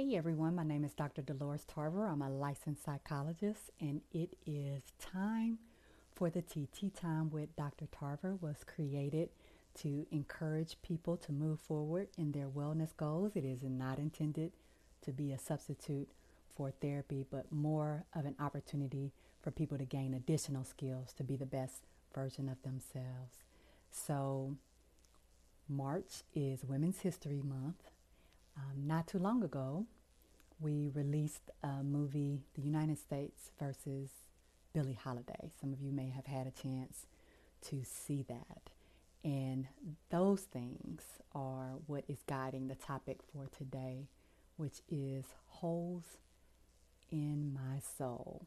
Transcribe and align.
Hey 0.00 0.16
everyone, 0.16 0.54
my 0.54 0.62
name 0.62 0.82
is 0.82 0.94
Dr. 0.94 1.20
Dolores 1.20 1.66
Tarver. 1.66 2.06
I'm 2.06 2.22
a 2.22 2.30
licensed 2.30 2.82
psychologist, 2.82 3.70
and 3.82 4.00
it 4.14 4.34
is 4.46 4.80
time 4.98 5.58
for 6.14 6.30
the 6.30 6.40
TT 6.40 6.94
Time 6.98 7.28
with 7.28 7.54
Dr. 7.54 7.86
Tarver 7.92 8.34
was 8.40 8.64
created 8.64 9.28
to 9.82 10.06
encourage 10.10 10.80
people 10.80 11.18
to 11.18 11.32
move 11.32 11.60
forward 11.60 12.08
in 12.16 12.32
their 12.32 12.48
wellness 12.48 12.96
goals. 12.96 13.36
It 13.36 13.44
is 13.44 13.62
not 13.62 13.98
intended 13.98 14.52
to 15.02 15.12
be 15.12 15.32
a 15.32 15.38
substitute 15.38 16.08
for 16.56 16.70
therapy, 16.70 17.26
but 17.30 17.52
more 17.52 18.06
of 18.14 18.24
an 18.24 18.36
opportunity 18.40 19.12
for 19.42 19.50
people 19.50 19.76
to 19.76 19.84
gain 19.84 20.14
additional 20.14 20.64
skills 20.64 21.12
to 21.18 21.22
be 21.22 21.36
the 21.36 21.44
best 21.44 21.82
version 22.14 22.48
of 22.48 22.62
themselves. 22.62 23.44
So, 23.90 24.56
March 25.68 26.22
is 26.34 26.64
Women's 26.64 27.00
History 27.00 27.42
Month. 27.44 27.90
Um, 28.60 28.86
not 28.86 29.06
too 29.06 29.18
long 29.18 29.42
ago, 29.42 29.86
we 30.60 30.90
released 30.94 31.50
a 31.62 31.82
movie, 31.82 32.42
The 32.54 32.62
United 32.62 32.98
States 32.98 33.50
versus 33.58 34.10
Billie 34.72 34.98
Holiday. 35.02 35.50
Some 35.60 35.72
of 35.72 35.80
you 35.80 35.92
may 35.92 36.10
have 36.10 36.26
had 36.26 36.46
a 36.46 36.50
chance 36.50 37.06
to 37.68 37.82
see 37.84 38.24
that. 38.28 38.70
And 39.24 39.66
those 40.10 40.40
things 40.42 41.02
are 41.34 41.72
what 41.86 42.04
is 42.08 42.22
guiding 42.26 42.68
the 42.68 42.74
topic 42.74 43.18
for 43.32 43.46
today, 43.56 44.08
which 44.56 44.80
is 44.90 45.24
holes 45.46 46.18
in 47.10 47.52
my 47.52 47.80
soul 47.98 48.46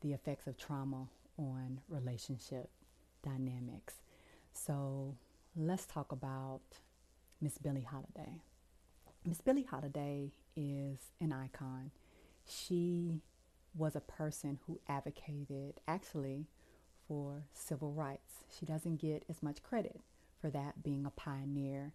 the 0.00 0.12
effects 0.12 0.46
of 0.46 0.58
trauma 0.58 1.08
on 1.38 1.80
relationship 1.88 2.68
dynamics. 3.22 3.94
So 4.52 5.16
let's 5.56 5.86
talk 5.86 6.12
about 6.12 6.60
Miss 7.40 7.58
Billie 7.58 7.86
Holiday. 7.88 8.40
Miss 9.26 9.40
Billie 9.40 9.62
Holiday 9.62 10.32
is 10.54 10.98
an 11.18 11.32
icon. 11.32 11.92
She 12.46 13.22
was 13.74 13.96
a 13.96 14.00
person 14.00 14.58
who 14.66 14.80
advocated 14.86 15.80
actually 15.88 16.44
for 17.08 17.44
civil 17.54 17.92
rights. 17.92 18.44
She 18.50 18.66
doesn't 18.66 19.00
get 19.00 19.24
as 19.30 19.42
much 19.42 19.62
credit 19.62 20.02
for 20.42 20.50
that 20.50 20.82
being 20.82 21.06
a 21.06 21.10
pioneer 21.10 21.94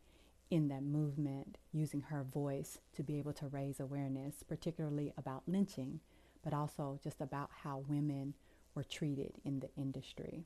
in 0.50 0.70
that 0.70 0.82
movement, 0.82 1.60
using 1.72 2.02
her 2.02 2.24
voice 2.24 2.80
to 2.96 3.04
be 3.04 3.20
able 3.20 3.34
to 3.34 3.48
raise 3.48 3.80
awareness, 3.80 4.42
particularly 4.42 5.14
about 5.16 5.44
lynching, 5.46 6.00
but 6.44 6.52
also 6.52 7.00
just 7.04 7.22
about 7.22 7.52
how 7.64 7.84
women 7.88 8.34
were 8.74 8.84
treated 8.84 9.34
in 9.46 9.60
the 9.60 9.70
industry. 9.78 10.46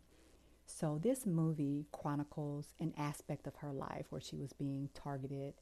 So, 0.66 1.00
this 1.02 1.26
movie 1.26 1.86
chronicles 1.94 2.74
an 2.78 2.94
aspect 2.98 3.48
of 3.48 3.56
her 3.58 3.72
life 3.72 4.08
where 4.10 4.20
she 4.20 4.36
was 4.36 4.52
being 4.52 4.90
targeted 4.94 5.54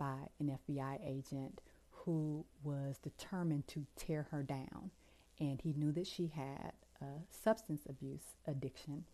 by 0.00 0.30
an 0.40 0.58
FBI 0.66 0.98
agent 1.06 1.60
who 1.90 2.46
was 2.64 2.96
determined 2.98 3.68
to 3.68 3.86
tear 3.96 4.26
her 4.30 4.42
down. 4.42 4.90
And 5.38 5.60
he 5.60 5.74
knew 5.74 5.92
that 5.92 6.06
she 6.06 6.28
had 6.28 6.72
a 7.02 7.20
substance 7.30 7.82
abuse 7.88 8.24
addiction. 8.48 9.04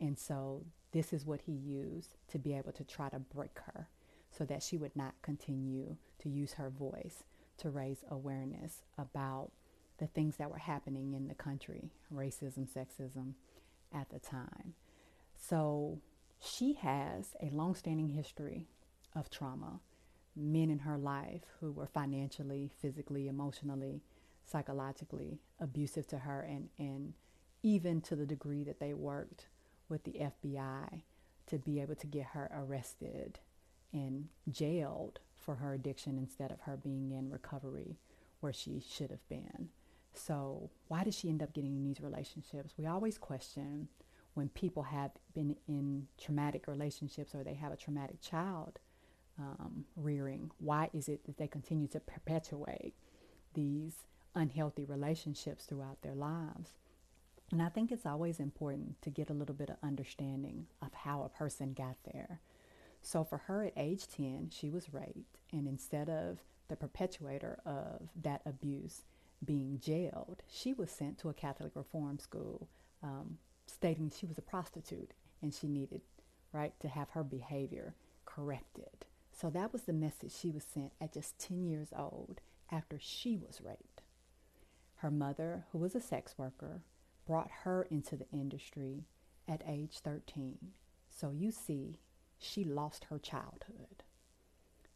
And 0.00 0.16
so 0.16 0.62
this 0.92 1.12
is 1.12 1.26
what 1.26 1.40
he 1.42 1.52
used 1.52 2.14
to 2.28 2.38
be 2.38 2.54
able 2.54 2.72
to 2.72 2.84
try 2.84 3.08
to 3.08 3.18
break 3.18 3.58
her 3.66 3.88
so 4.30 4.44
that 4.44 4.62
she 4.62 4.78
would 4.78 4.94
not 4.94 5.14
continue 5.22 5.96
to 6.20 6.28
use 6.28 6.54
her 6.54 6.70
voice 6.70 7.24
to 7.58 7.70
raise 7.70 8.04
awareness 8.10 8.82
about 8.96 9.50
the 9.98 10.06
things 10.06 10.36
that 10.36 10.50
were 10.50 10.58
happening 10.58 11.14
in 11.14 11.26
the 11.26 11.34
country 11.34 11.90
racism, 12.14 12.68
sexism 12.68 13.32
at 13.92 14.10
the 14.10 14.18
time. 14.18 14.74
So 15.36 15.98
she 16.40 16.74
has 16.74 17.34
a 17.42 17.50
long-standing 17.50 18.10
history 18.10 18.66
of 19.14 19.30
trauma 19.30 19.80
men 20.36 20.70
in 20.70 20.80
her 20.80 20.98
life 20.98 21.42
who 21.60 21.72
were 21.72 21.86
financially, 21.86 22.70
physically, 22.80 23.28
emotionally, 23.28 24.02
psychologically 24.44 25.40
abusive 25.60 26.06
to 26.08 26.18
her, 26.18 26.40
and, 26.42 26.68
and 26.78 27.14
even 27.62 28.00
to 28.02 28.14
the 28.14 28.26
degree 28.26 28.62
that 28.64 28.78
they 28.78 28.94
worked 28.94 29.46
with 29.88 30.04
the 30.04 30.12
FBI 30.12 31.02
to 31.46 31.58
be 31.58 31.80
able 31.80 31.94
to 31.94 32.06
get 32.06 32.26
her 32.26 32.50
arrested 32.54 33.38
and 33.92 34.28
jailed 34.50 35.20
for 35.36 35.56
her 35.56 35.74
addiction 35.74 36.18
instead 36.18 36.50
of 36.50 36.60
her 36.62 36.76
being 36.76 37.12
in 37.12 37.30
recovery 37.30 37.96
where 38.40 38.52
she 38.52 38.82
should 38.86 39.10
have 39.10 39.26
been. 39.28 39.68
So, 40.12 40.70
why 40.88 41.04
did 41.04 41.14
she 41.14 41.28
end 41.28 41.42
up 41.42 41.52
getting 41.52 41.76
in 41.76 41.84
these 41.84 42.00
relationships? 42.00 42.74
We 42.76 42.86
always 42.86 43.18
question 43.18 43.88
when 44.34 44.48
people 44.50 44.82
have 44.84 45.12
been 45.34 45.56
in 45.66 46.08
traumatic 46.18 46.66
relationships 46.66 47.34
or 47.34 47.42
they 47.42 47.54
have 47.54 47.72
a 47.72 47.76
traumatic 47.76 48.20
child 48.20 48.78
um, 49.38 49.84
rearing? 49.96 50.50
Why 50.58 50.90
is 50.92 51.08
it 51.08 51.24
that 51.26 51.38
they 51.38 51.48
continue 51.48 51.88
to 51.88 52.00
perpetuate 52.00 52.94
these 53.54 53.94
unhealthy 54.34 54.84
relationships 54.84 55.64
throughout 55.64 56.02
their 56.02 56.14
lives? 56.14 56.74
And 57.52 57.62
I 57.62 57.68
think 57.68 57.92
it's 57.92 58.06
always 58.06 58.40
important 58.40 59.00
to 59.02 59.10
get 59.10 59.30
a 59.30 59.34
little 59.34 59.54
bit 59.54 59.70
of 59.70 59.76
understanding 59.82 60.66
of 60.82 60.92
how 60.92 61.22
a 61.22 61.28
person 61.28 61.74
got 61.74 61.96
there. 62.12 62.40
So 63.02 63.22
for 63.22 63.38
her 63.38 63.64
at 63.64 63.72
age 63.76 64.08
10, 64.08 64.50
she 64.50 64.68
was 64.68 64.92
raped, 64.92 65.38
and 65.52 65.68
instead 65.68 66.08
of 66.08 66.38
the 66.68 66.76
perpetuator 66.76 67.60
of 67.64 68.08
that 68.20 68.42
abuse 68.44 69.02
being 69.44 69.78
jailed, 69.78 70.42
she 70.48 70.72
was 70.72 70.90
sent 70.90 71.18
to 71.18 71.28
a 71.28 71.34
Catholic 71.34 71.76
reform 71.76 72.18
school, 72.18 72.68
um, 73.02 73.38
stating 73.66 74.10
she 74.10 74.26
was 74.26 74.38
a 74.38 74.42
prostitute 74.42 75.12
and 75.40 75.54
she 75.54 75.68
needed, 75.68 76.00
right, 76.52 76.72
to 76.80 76.88
have 76.88 77.10
her 77.10 77.22
behavior 77.22 77.94
corrected. 78.24 79.06
So 79.38 79.50
that 79.50 79.72
was 79.72 79.82
the 79.82 79.92
message 79.92 80.32
she 80.32 80.50
was 80.50 80.64
sent 80.64 80.92
at 80.98 81.12
just 81.12 81.38
10 81.38 81.66
years 81.66 81.88
old 81.94 82.40
after 82.72 82.98
she 82.98 83.36
was 83.36 83.60
raped. 83.62 84.00
Her 84.96 85.10
mother, 85.10 85.66
who 85.70 85.78
was 85.78 85.94
a 85.94 86.00
sex 86.00 86.34
worker, 86.38 86.80
brought 87.26 87.50
her 87.64 87.86
into 87.90 88.16
the 88.16 88.30
industry 88.32 89.04
at 89.46 89.62
age 89.68 89.98
13. 90.02 90.56
So 91.10 91.30
you 91.30 91.50
see, 91.50 91.98
she 92.38 92.64
lost 92.64 93.04
her 93.10 93.18
childhood. 93.18 94.04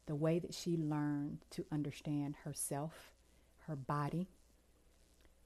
The 0.07 0.17
way 0.17 0.39
that 0.39 0.55
she 0.55 0.77
learned 0.77 1.41
to 1.51 1.67
understand 1.71 2.37
herself, 2.45 3.13
her 3.67 3.77
body, 3.77 4.27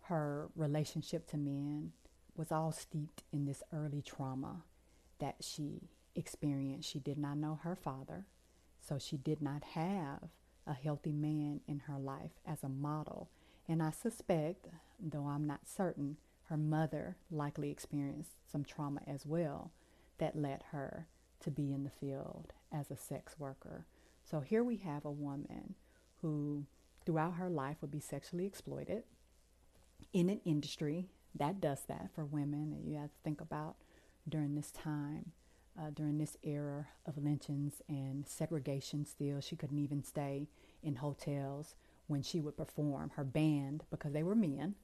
her 0.02 0.50
relationship 0.54 1.26
to 1.30 1.36
men 1.36 1.92
was 2.36 2.52
all 2.52 2.70
steeped 2.70 3.24
in 3.32 3.44
this 3.44 3.62
early 3.72 4.02
trauma 4.02 4.62
that 5.18 5.36
she 5.40 5.88
experienced. 6.14 6.88
She 6.88 7.00
did 7.00 7.18
not 7.18 7.38
know 7.38 7.58
her 7.62 7.74
father. 7.74 8.26
So 8.86 8.98
she 8.98 9.16
did 9.16 9.40
not 9.40 9.62
have 9.74 10.28
a 10.66 10.74
healthy 10.74 11.12
man 11.12 11.60
in 11.66 11.80
her 11.80 11.98
life 11.98 12.32
as 12.46 12.62
a 12.62 12.68
model. 12.68 13.28
And 13.68 13.82
I 13.82 13.90
suspect, 13.90 14.66
though 15.00 15.26
I'm 15.26 15.46
not 15.46 15.68
certain, 15.68 16.16
her 16.48 16.56
mother 16.56 17.16
likely 17.30 17.70
experienced 17.70 18.32
some 18.50 18.64
trauma 18.64 19.00
as 19.06 19.24
well 19.24 19.70
that 20.18 20.36
led 20.36 20.64
her 20.70 21.06
to 21.40 21.50
be 21.50 21.72
in 21.72 21.84
the 21.84 21.90
field 21.90 22.52
as 22.72 22.90
a 22.90 22.96
sex 22.96 23.38
worker. 23.38 23.86
So 24.22 24.40
here 24.40 24.62
we 24.62 24.76
have 24.78 25.04
a 25.04 25.10
woman 25.10 25.74
who, 26.20 26.64
throughout 27.04 27.34
her 27.34 27.50
life, 27.50 27.76
would 27.80 27.90
be 27.90 28.00
sexually 28.00 28.46
exploited 28.46 29.04
in 30.12 30.28
an 30.28 30.40
industry 30.44 31.08
that 31.34 31.60
does 31.60 31.82
that 31.88 32.10
for 32.14 32.24
women 32.24 32.70
that 32.70 32.88
you 32.88 32.96
have 32.96 33.10
to 33.10 33.18
think 33.24 33.40
about 33.40 33.76
during 34.28 34.54
this 34.54 34.70
time 34.70 35.32
uh, 35.78 35.90
during 35.94 36.18
this 36.18 36.36
era 36.42 36.86
of 37.06 37.18
lynchings 37.18 37.82
and 37.88 38.26
segregation 38.26 39.04
still. 39.04 39.40
She 39.40 39.56
couldn't 39.56 39.78
even 39.78 40.02
stay 40.02 40.48
in 40.82 40.96
hotels 40.96 41.74
when 42.06 42.22
she 42.22 42.40
would 42.40 42.56
perform. 42.56 43.10
Her 43.16 43.24
band, 43.24 43.84
because 43.90 44.12
they 44.12 44.22
were 44.22 44.34
men, 44.34 44.74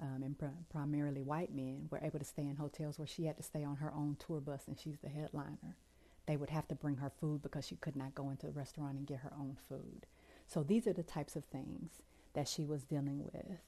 um, 0.00 0.22
and 0.22 0.38
pr- 0.38 0.46
primarily 0.70 1.22
white 1.22 1.54
men, 1.54 1.88
were 1.90 2.00
able 2.02 2.18
to 2.18 2.24
stay 2.24 2.42
in 2.42 2.56
hotels 2.56 2.98
where 2.98 3.06
she 3.06 3.24
had 3.24 3.36
to 3.36 3.42
stay 3.42 3.64
on 3.64 3.76
her 3.76 3.92
own 3.92 4.16
tour 4.18 4.40
bus 4.40 4.62
and 4.66 4.78
she's 4.78 4.98
the 4.98 5.08
headliner. 5.08 5.76
They 6.26 6.36
would 6.36 6.50
have 6.50 6.68
to 6.68 6.74
bring 6.74 6.96
her 6.96 7.10
food 7.20 7.42
because 7.42 7.66
she 7.66 7.76
could 7.76 7.96
not 7.96 8.14
go 8.14 8.30
into 8.30 8.46
the 8.46 8.52
restaurant 8.52 8.96
and 8.96 9.06
get 9.06 9.18
her 9.20 9.32
own 9.38 9.56
food. 9.68 10.06
So 10.46 10.62
these 10.62 10.86
are 10.86 10.92
the 10.92 11.02
types 11.02 11.36
of 11.36 11.44
things 11.44 12.02
that 12.34 12.48
she 12.48 12.64
was 12.64 12.84
dealing 12.84 13.24
with 13.24 13.58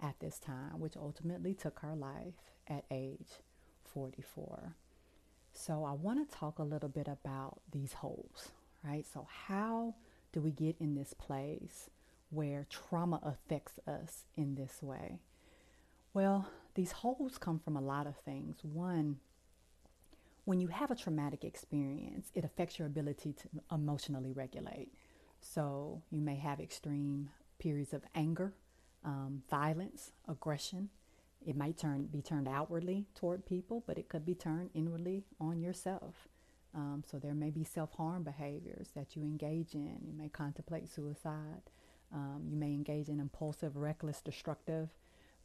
at 0.00 0.18
this 0.20 0.38
time, 0.38 0.78
which 0.78 0.96
ultimately 0.96 1.54
took 1.54 1.80
her 1.80 1.94
life 1.94 2.34
at 2.68 2.84
age 2.90 3.40
44. 3.92 4.74
So 5.52 5.84
I 5.84 5.92
want 5.92 6.28
to 6.28 6.36
talk 6.36 6.58
a 6.58 6.64
little 6.64 6.88
bit 6.88 7.08
about 7.08 7.60
these 7.70 7.92
holes, 7.92 8.50
right? 8.82 9.04
So 9.12 9.26
how 9.46 9.94
do 10.32 10.40
we 10.40 10.50
get 10.50 10.76
in 10.80 10.94
this 10.94 11.14
place 11.14 11.90
where 12.30 12.66
trauma 12.70 13.20
affects 13.22 13.78
us 13.86 14.24
in 14.36 14.54
this 14.54 14.82
way? 14.82 15.18
Well, 16.14 16.48
these 16.74 16.92
holes 16.92 17.38
come 17.38 17.58
from 17.58 17.76
a 17.76 17.80
lot 17.80 18.06
of 18.06 18.16
things. 18.16 18.56
One, 18.62 19.18
when 20.44 20.60
you 20.60 20.68
have 20.68 20.90
a 20.90 20.96
traumatic 20.96 21.44
experience, 21.44 22.30
it 22.34 22.44
affects 22.44 22.78
your 22.78 22.86
ability 22.86 23.34
to 23.34 23.48
emotionally 23.70 24.32
regulate. 24.32 24.92
So 25.40 26.02
you 26.10 26.20
may 26.20 26.36
have 26.36 26.60
extreme 26.60 27.30
periods 27.58 27.92
of 27.92 28.02
anger, 28.14 28.54
um, 29.04 29.42
violence, 29.50 30.12
aggression, 30.28 30.88
it 31.46 31.56
might 31.56 31.78
turn 31.78 32.06
be 32.06 32.22
turned 32.22 32.48
outwardly 32.48 33.06
toward 33.14 33.46
people, 33.46 33.82
but 33.86 33.98
it 33.98 34.08
could 34.08 34.24
be 34.24 34.34
turned 34.34 34.70
inwardly 34.74 35.24
on 35.40 35.60
yourself. 35.60 36.28
Um, 36.74 37.02
so 37.06 37.18
there 37.18 37.34
may 37.34 37.50
be 37.50 37.64
self-harm 37.64 38.22
behaviors 38.22 38.88
that 38.94 39.14
you 39.14 39.22
engage 39.22 39.74
in. 39.74 39.98
You 40.06 40.14
may 40.16 40.28
contemplate 40.28 40.88
suicide. 40.88 41.62
Um, 42.14 42.46
you 42.48 42.56
may 42.56 42.72
engage 42.72 43.08
in 43.08 43.20
impulsive, 43.20 43.76
reckless, 43.76 44.20
destructive 44.20 44.88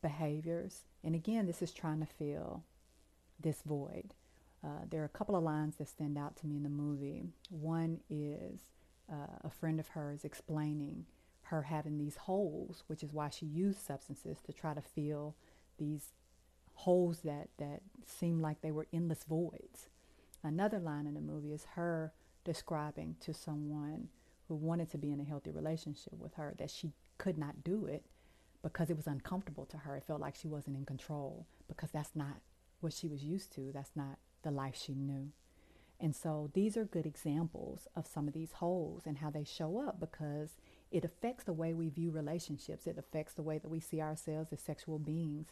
behaviors. 0.01 0.83
And 1.03 1.15
again, 1.15 1.45
this 1.45 1.61
is 1.61 1.71
trying 1.73 1.99
to 1.99 2.05
fill 2.05 2.63
this 3.39 3.61
void. 3.65 4.13
Uh, 4.63 4.85
there 4.89 5.01
are 5.01 5.05
a 5.05 5.09
couple 5.09 5.35
of 5.35 5.43
lines 5.43 5.75
that 5.77 5.87
stand 5.87 6.17
out 6.17 6.35
to 6.37 6.47
me 6.47 6.55
in 6.57 6.63
the 6.63 6.69
movie. 6.69 7.23
One 7.49 7.99
is 8.09 8.61
uh, 9.11 9.37
a 9.43 9.49
friend 9.49 9.79
of 9.79 9.89
hers 9.89 10.23
explaining 10.23 11.05
her 11.43 11.61
having 11.63 11.97
these 11.97 12.17
holes, 12.17 12.83
which 12.87 13.03
is 13.03 13.13
why 13.13 13.29
she 13.29 13.45
used 13.45 13.79
substances 13.79 14.37
to 14.45 14.51
try 14.51 14.73
to 14.73 14.81
fill 14.81 15.35
these 15.77 16.13
holes 16.73 17.21
that, 17.23 17.49
that 17.57 17.81
seemed 18.05 18.41
like 18.41 18.61
they 18.61 18.71
were 18.71 18.87
endless 18.93 19.23
voids. 19.23 19.89
Another 20.43 20.79
line 20.79 21.07
in 21.07 21.13
the 21.13 21.21
movie 21.21 21.53
is 21.53 21.65
her 21.75 22.13
describing 22.43 23.15
to 23.19 23.33
someone 23.33 24.09
who 24.47 24.55
wanted 24.55 24.89
to 24.91 24.97
be 24.97 25.11
in 25.11 25.19
a 25.19 25.25
healthy 25.25 25.51
relationship 25.51 26.13
with 26.17 26.35
her 26.35 26.53
that 26.57 26.69
she 26.69 26.93
could 27.17 27.37
not 27.37 27.63
do 27.63 27.85
it 27.85 28.05
because 28.61 28.89
it 28.89 28.97
was 28.97 29.07
uncomfortable 29.07 29.65
to 29.65 29.77
her. 29.77 29.95
It 29.95 30.03
felt 30.03 30.21
like 30.21 30.35
she 30.35 30.47
wasn't 30.47 30.77
in 30.77 30.85
control 30.85 31.47
because 31.67 31.91
that's 31.91 32.15
not 32.15 32.41
what 32.79 32.93
she 32.93 33.07
was 33.07 33.23
used 33.23 33.53
to. 33.55 33.71
That's 33.73 33.95
not 33.95 34.17
the 34.43 34.51
life 34.51 34.79
she 34.81 34.93
knew. 34.93 35.31
And 35.99 36.15
so 36.15 36.51
these 36.53 36.77
are 36.77 36.85
good 36.85 37.05
examples 37.05 37.87
of 37.95 38.05
some 38.05 38.27
of 38.27 38.33
these 38.33 38.53
holes 38.53 39.03
and 39.05 39.17
how 39.17 39.29
they 39.29 39.43
show 39.43 39.79
up 39.79 39.99
because 39.99 40.51
it 40.91 41.05
affects 41.05 41.43
the 41.43 41.53
way 41.53 41.73
we 41.73 41.89
view 41.89 42.11
relationships. 42.11 42.87
It 42.87 42.97
affects 42.97 43.33
the 43.33 43.43
way 43.43 43.57
that 43.57 43.69
we 43.69 43.79
see 43.79 44.01
ourselves 44.01 44.53
as 44.53 44.61
sexual 44.61 44.99
beings. 44.99 45.47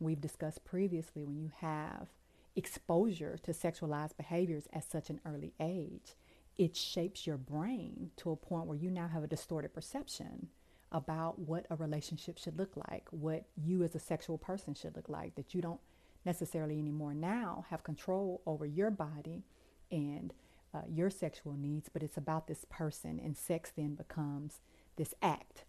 We've 0.00 0.20
discussed 0.20 0.64
previously 0.64 1.24
when 1.24 1.38
you 1.38 1.50
have 1.60 2.08
exposure 2.56 3.38
to 3.42 3.52
sexualized 3.52 4.16
behaviors 4.16 4.64
at 4.72 4.90
such 4.90 5.10
an 5.10 5.20
early 5.26 5.52
age, 5.60 6.16
it 6.58 6.76
shapes 6.76 7.26
your 7.26 7.38
brain 7.38 8.10
to 8.18 8.30
a 8.30 8.36
point 8.36 8.66
where 8.66 8.76
you 8.76 8.90
now 8.90 9.08
have 9.08 9.22
a 9.22 9.28
distorted 9.28 9.72
perception 9.72 10.48
about 10.90 11.38
what 11.38 11.66
a 11.70 11.76
relationship 11.76 12.36
should 12.36 12.58
look 12.58 12.76
like, 12.90 13.06
what 13.10 13.44
you 13.56 13.82
as 13.82 13.94
a 13.94 13.98
sexual 13.98 14.36
person 14.36 14.74
should 14.74 14.94
look 14.94 15.08
like, 15.08 15.34
that 15.36 15.54
you 15.54 15.62
don't 15.62 15.80
necessarily 16.24 16.78
anymore 16.78 17.14
now 17.14 17.64
have 17.70 17.82
control 17.82 18.42
over 18.46 18.66
your 18.66 18.90
body 18.90 19.42
and 19.90 20.32
uh, 20.74 20.82
your 20.88 21.10
sexual 21.10 21.54
needs, 21.54 21.88
but 21.88 22.02
it's 22.02 22.16
about 22.16 22.46
this 22.46 22.64
person, 22.68 23.20
and 23.22 23.36
sex 23.36 23.72
then 23.76 23.94
becomes 23.94 24.60
this 24.96 25.14
act, 25.22 25.64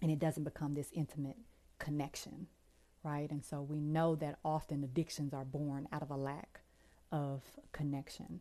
and 0.00 0.10
it 0.10 0.18
doesn't 0.18 0.44
become 0.44 0.74
this 0.74 0.90
intimate 0.92 1.36
connection, 1.78 2.46
right? 3.02 3.30
And 3.30 3.44
so 3.44 3.60
we 3.62 3.80
know 3.80 4.14
that 4.16 4.38
often 4.44 4.84
addictions 4.84 5.32
are 5.34 5.44
born 5.44 5.88
out 5.92 6.02
of 6.02 6.10
a 6.10 6.16
lack 6.16 6.60
of 7.10 7.42
connection. 7.72 8.40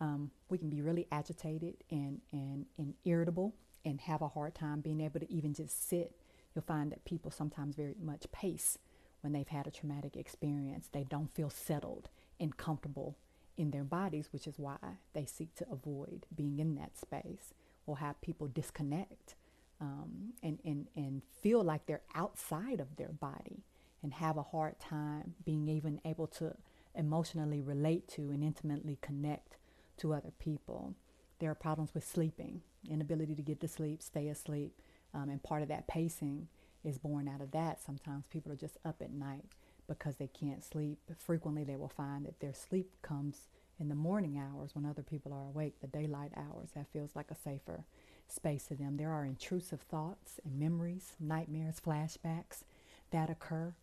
Um, 0.00 0.30
we 0.48 0.58
can 0.58 0.68
be 0.68 0.82
really 0.82 1.06
agitated 1.10 1.76
and, 1.90 2.20
and, 2.32 2.66
and 2.78 2.94
irritable 3.04 3.54
and 3.84 4.00
have 4.02 4.20
a 4.20 4.28
hard 4.28 4.54
time 4.54 4.80
being 4.80 5.00
able 5.00 5.20
to 5.20 5.32
even 5.32 5.54
just 5.54 5.88
sit. 5.88 6.12
You'll 6.54 6.62
find 6.62 6.90
that 6.92 7.04
people 7.04 7.30
sometimes 7.30 7.76
very 7.76 7.94
much 8.02 8.30
pace 8.32 8.78
when 9.20 9.32
they've 9.32 9.48
had 9.48 9.66
a 9.66 9.70
traumatic 9.70 10.16
experience. 10.16 10.88
They 10.92 11.04
don't 11.04 11.34
feel 11.34 11.50
settled 11.50 12.08
and 12.38 12.56
comfortable 12.56 13.16
in 13.56 13.70
their 13.70 13.84
bodies, 13.84 14.28
which 14.32 14.46
is 14.46 14.58
why 14.58 14.78
they 15.12 15.24
seek 15.24 15.54
to 15.56 15.66
avoid 15.70 16.26
being 16.34 16.58
in 16.58 16.74
that 16.76 16.98
space 16.98 17.54
or 17.86 17.98
have 17.98 18.20
people 18.20 18.48
disconnect 18.48 19.34
um, 19.80 20.32
and, 20.42 20.58
and, 20.64 20.86
and 20.96 21.22
feel 21.42 21.62
like 21.62 21.86
they're 21.86 22.02
outside 22.14 22.80
of 22.80 22.96
their 22.96 23.12
body 23.12 23.62
and 24.02 24.14
have 24.14 24.36
a 24.36 24.42
hard 24.42 24.78
time 24.78 25.34
being 25.44 25.68
even 25.68 26.00
able 26.04 26.26
to 26.26 26.54
emotionally 26.94 27.60
relate 27.60 28.08
to 28.08 28.30
and 28.30 28.42
intimately 28.42 28.98
connect 29.00 29.56
to 29.98 30.12
other 30.12 30.32
people. 30.38 30.94
There 31.38 31.50
are 31.50 31.54
problems 31.54 31.94
with 31.94 32.06
sleeping, 32.06 32.62
inability 32.90 33.34
to 33.34 33.42
get 33.42 33.60
to 33.60 33.68
sleep, 33.68 34.02
stay 34.02 34.28
asleep, 34.28 34.72
um, 35.14 35.28
and 35.28 35.42
part 35.42 35.62
of 35.62 35.68
that 35.68 35.86
pacing 35.86 36.48
is 36.84 36.98
born 36.98 37.28
out 37.28 37.40
of 37.40 37.50
that. 37.52 37.80
Sometimes 37.84 38.26
people 38.26 38.52
are 38.52 38.56
just 38.56 38.78
up 38.84 38.96
at 39.00 39.12
night 39.12 39.44
because 39.86 40.16
they 40.16 40.28
can't 40.28 40.64
sleep. 40.64 40.98
Frequently, 41.18 41.64
they 41.64 41.76
will 41.76 41.88
find 41.88 42.26
that 42.26 42.40
their 42.40 42.54
sleep 42.54 42.90
comes 43.02 43.48
in 43.78 43.88
the 43.88 43.94
morning 43.94 44.38
hours 44.38 44.74
when 44.74 44.86
other 44.86 45.02
people 45.02 45.32
are 45.32 45.44
awake, 45.44 45.80
the 45.80 45.86
daylight 45.86 46.32
hours. 46.36 46.70
That 46.74 46.86
feels 46.92 47.14
like 47.14 47.30
a 47.30 47.36
safer 47.36 47.84
space 48.28 48.66
to 48.66 48.74
them. 48.74 48.96
There 48.96 49.12
are 49.12 49.24
intrusive 49.24 49.80
thoughts 49.80 50.40
and 50.44 50.58
memories, 50.58 51.12
nightmares, 51.20 51.80
flashbacks 51.84 52.62
that 53.10 53.30
occur. 53.30 53.74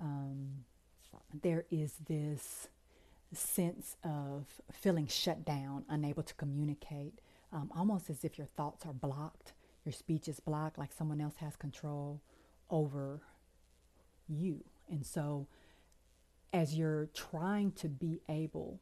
Um, 0.00 0.64
there 1.42 1.64
is 1.70 1.94
this 2.08 2.68
sense 3.32 3.96
of 4.04 4.46
feeling 4.70 5.06
shut 5.06 5.44
down, 5.44 5.84
unable 5.88 6.22
to 6.22 6.34
communicate, 6.34 7.20
um, 7.52 7.70
almost 7.76 8.10
as 8.10 8.24
if 8.24 8.38
your 8.38 8.46
thoughts 8.46 8.84
are 8.86 8.92
blocked, 8.92 9.52
your 9.84 9.92
speech 9.92 10.28
is 10.28 10.40
blocked, 10.40 10.78
like 10.78 10.92
someone 10.92 11.20
else 11.20 11.36
has 11.36 11.56
control 11.56 12.20
over 12.70 13.20
you. 14.28 14.64
And 14.90 15.04
so, 15.06 15.48
as 16.52 16.74
you're 16.74 17.08
trying 17.14 17.72
to 17.72 17.88
be 17.88 18.20
able 18.28 18.80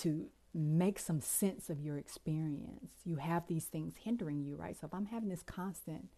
to 0.00 0.28
make 0.54 0.98
some 0.98 1.20
sense 1.20 1.68
of 1.68 1.80
your 1.80 1.98
experience, 1.98 2.92
you 3.04 3.16
have 3.16 3.46
these 3.46 3.64
things 3.64 3.94
hindering 4.04 4.42
you, 4.42 4.56
right? 4.56 4.76
So, 4.78 4.86
if 4.86 4.94
I'm 4.94 5.06
having 5.06 5.28
this 5.28 5.42
constant 5.42 6.08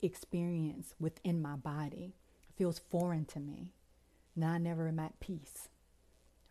experience 0.00 0.94
within 1.00 1.42
my 1.42 1.56
body, 1.56 2.14
feels 2.56 2.78
foreign 2.78 3.24
to 3.24 3.40
me, 3.40 3.72
now 4.34 4.52
I 4.52 4.58
never 4.58 4.88
am 4.88 4.98
at 4.98 5.20
peace. 5.20 5.68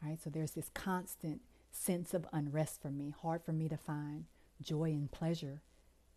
Right? 0.04 0.22
So 0.22 0.30
there's 0.30 0.52
this 0.52 0.70
constant 0.74 1.42
sense 1.72 2.14
of 2.14 2.28
unrest 2.32 2.82
for 2.82 2.92
me, 2.92 3.14
hard 3.22 3.44
for 3.44 3.52
me 3.52 3.68
to 3.70 3.78
find 3.78 4.26
joy 4.62 4.92
and 4.92 5.12
pleasure 5.12 5.62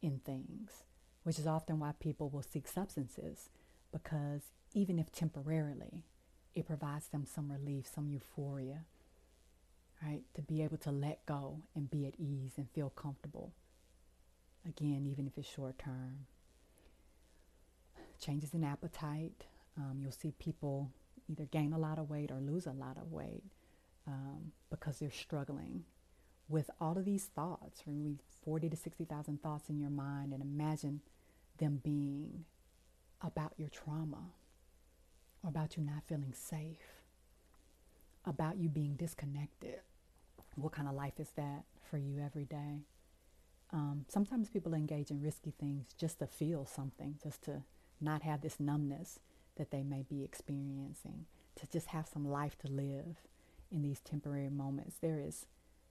in 0.02 0.20
things, 0.20 0.84
which 1.22 1.38
is 1.38 1.46
often 1.46 1.78
why 1.78 1.92
people 1.98 2.28
will 2.28 2.42
seek 2.42 2.68
substances 2.68 3.48
because 3.92 4.42
even 4.74 4.98
if 4.98 5.10
temporarily, 5.12 6.04
it 6.54 6.66
provides 6.66 7.08
them 7.08 7.24
some 7.26 7.50
relief, 7.50 7.86
some 7.92 8.08
euphoria, 8.08 8.84
right? 10.02 10.22
To 10.34 10.42
be 10.42 10.62
able 10.62 10.78
to 10.78 10.90
let 10.90 11.24
go 11.26 11.60
and 11.74 11.90
be 11.90 12.06
at 12.06 12.14
ease 12.18 12.52
and 12.56 12.68
feel 12.70 12.90
comfortable. 12.90 13.52
Again, 14.68 15.06
even 15.10 15.26
if 15.26 15.38
it's 15.38 15.48
short 15.48 15.78
term. 15.78 16.26
Changes 18.20 18.52
in 18.52 18.64
appetite. 18.64 19.44
Um, 19.76 19.98
you'll 20.02 20.12
see 20.12 20.32
people 20.38 20.90
either 21.30 21.44
gain 21.44 21.72
a 21.72 21.78
lot 21.78 21.98
of 21.98 22.10
weight 22.10 22.30
or 22.30 22.40
lose 22.40 22.66
a 22.66 22.72
lot 22.72 22.96
of 22.96 23.12
weight 23.12 23.44
um, 24.06 24.52
because 24.70 24.98
they're 24.98 25.10
struggling 25.10 25.84
with 26.48 26.68
all 26.80 26.98
of 26.98 27.04
these 27.04 27.26
thoughts. 27.26 27.82
Remember, 27.86 28.20
40 28.44 28.70
to 28.70 28.76
60,000 28.76 29.42
thoughts 29.42 29.68
in 29.68 29.78
your 29.78 29.90
mind, 29.90 30.32
and 30.32 30.42
imagine 30.42 31.00
them 31.58 31.80
being 31.82 32.44
about 33.22 33.52
your 33.56 33.68
trauma, 33.68 34.32
or 35.42 35.50
about 35.50 35.76
you 35.76 35.82
not 35.82 36.02
feeling 36.06 36.32
safe, 36.34 37.02
about 38.24 38.58
you 38.58 38.68
being 38.68 38.94
disconnected. 38.94 39.80
What 40.56 40.72
kind 40.72 40.88
of 40.88 40.94
life 40.94 41.18
is 41.18 41.30
that 41.36 41.64
for 41.88 41.98
you 41.98 42.20
every 42.20 42.44
day? 42.44 42.84
Um, 43.72 44.04
sometimes 44.08 44.48
people 44.50 44.74
engage 44.74 45.10
in 45.10 45.22
risky 45.22 45.52
things 45.58 45.94
just 45.96 46.18
to 46.18 46.26
feel 46.26 46.66
something, 46.66 47.16
just 47.22 47.42
to 47.42 47.62
not 48.00 48.22
have 48.22 48.40
this 48.40 48.58
numbness 48.58 49.20
that 49.56 49.70
they 49.70 49.82
may 49.82 50.02
be 50.02 50.24
experiencing, 50.24 51.26
to 51.56 51.66
just 51.68 51.88
have 51.88 52.08
some 52.08 52.28
life 52.28 52.58
to 52.58 52.68
live 52.68 53.22
in 53.70 53.82
these 53.82 54.00
temporary 54.00 54.48
moments. 54.48 54.96
There 55.00 55.20
is 55.20 55.46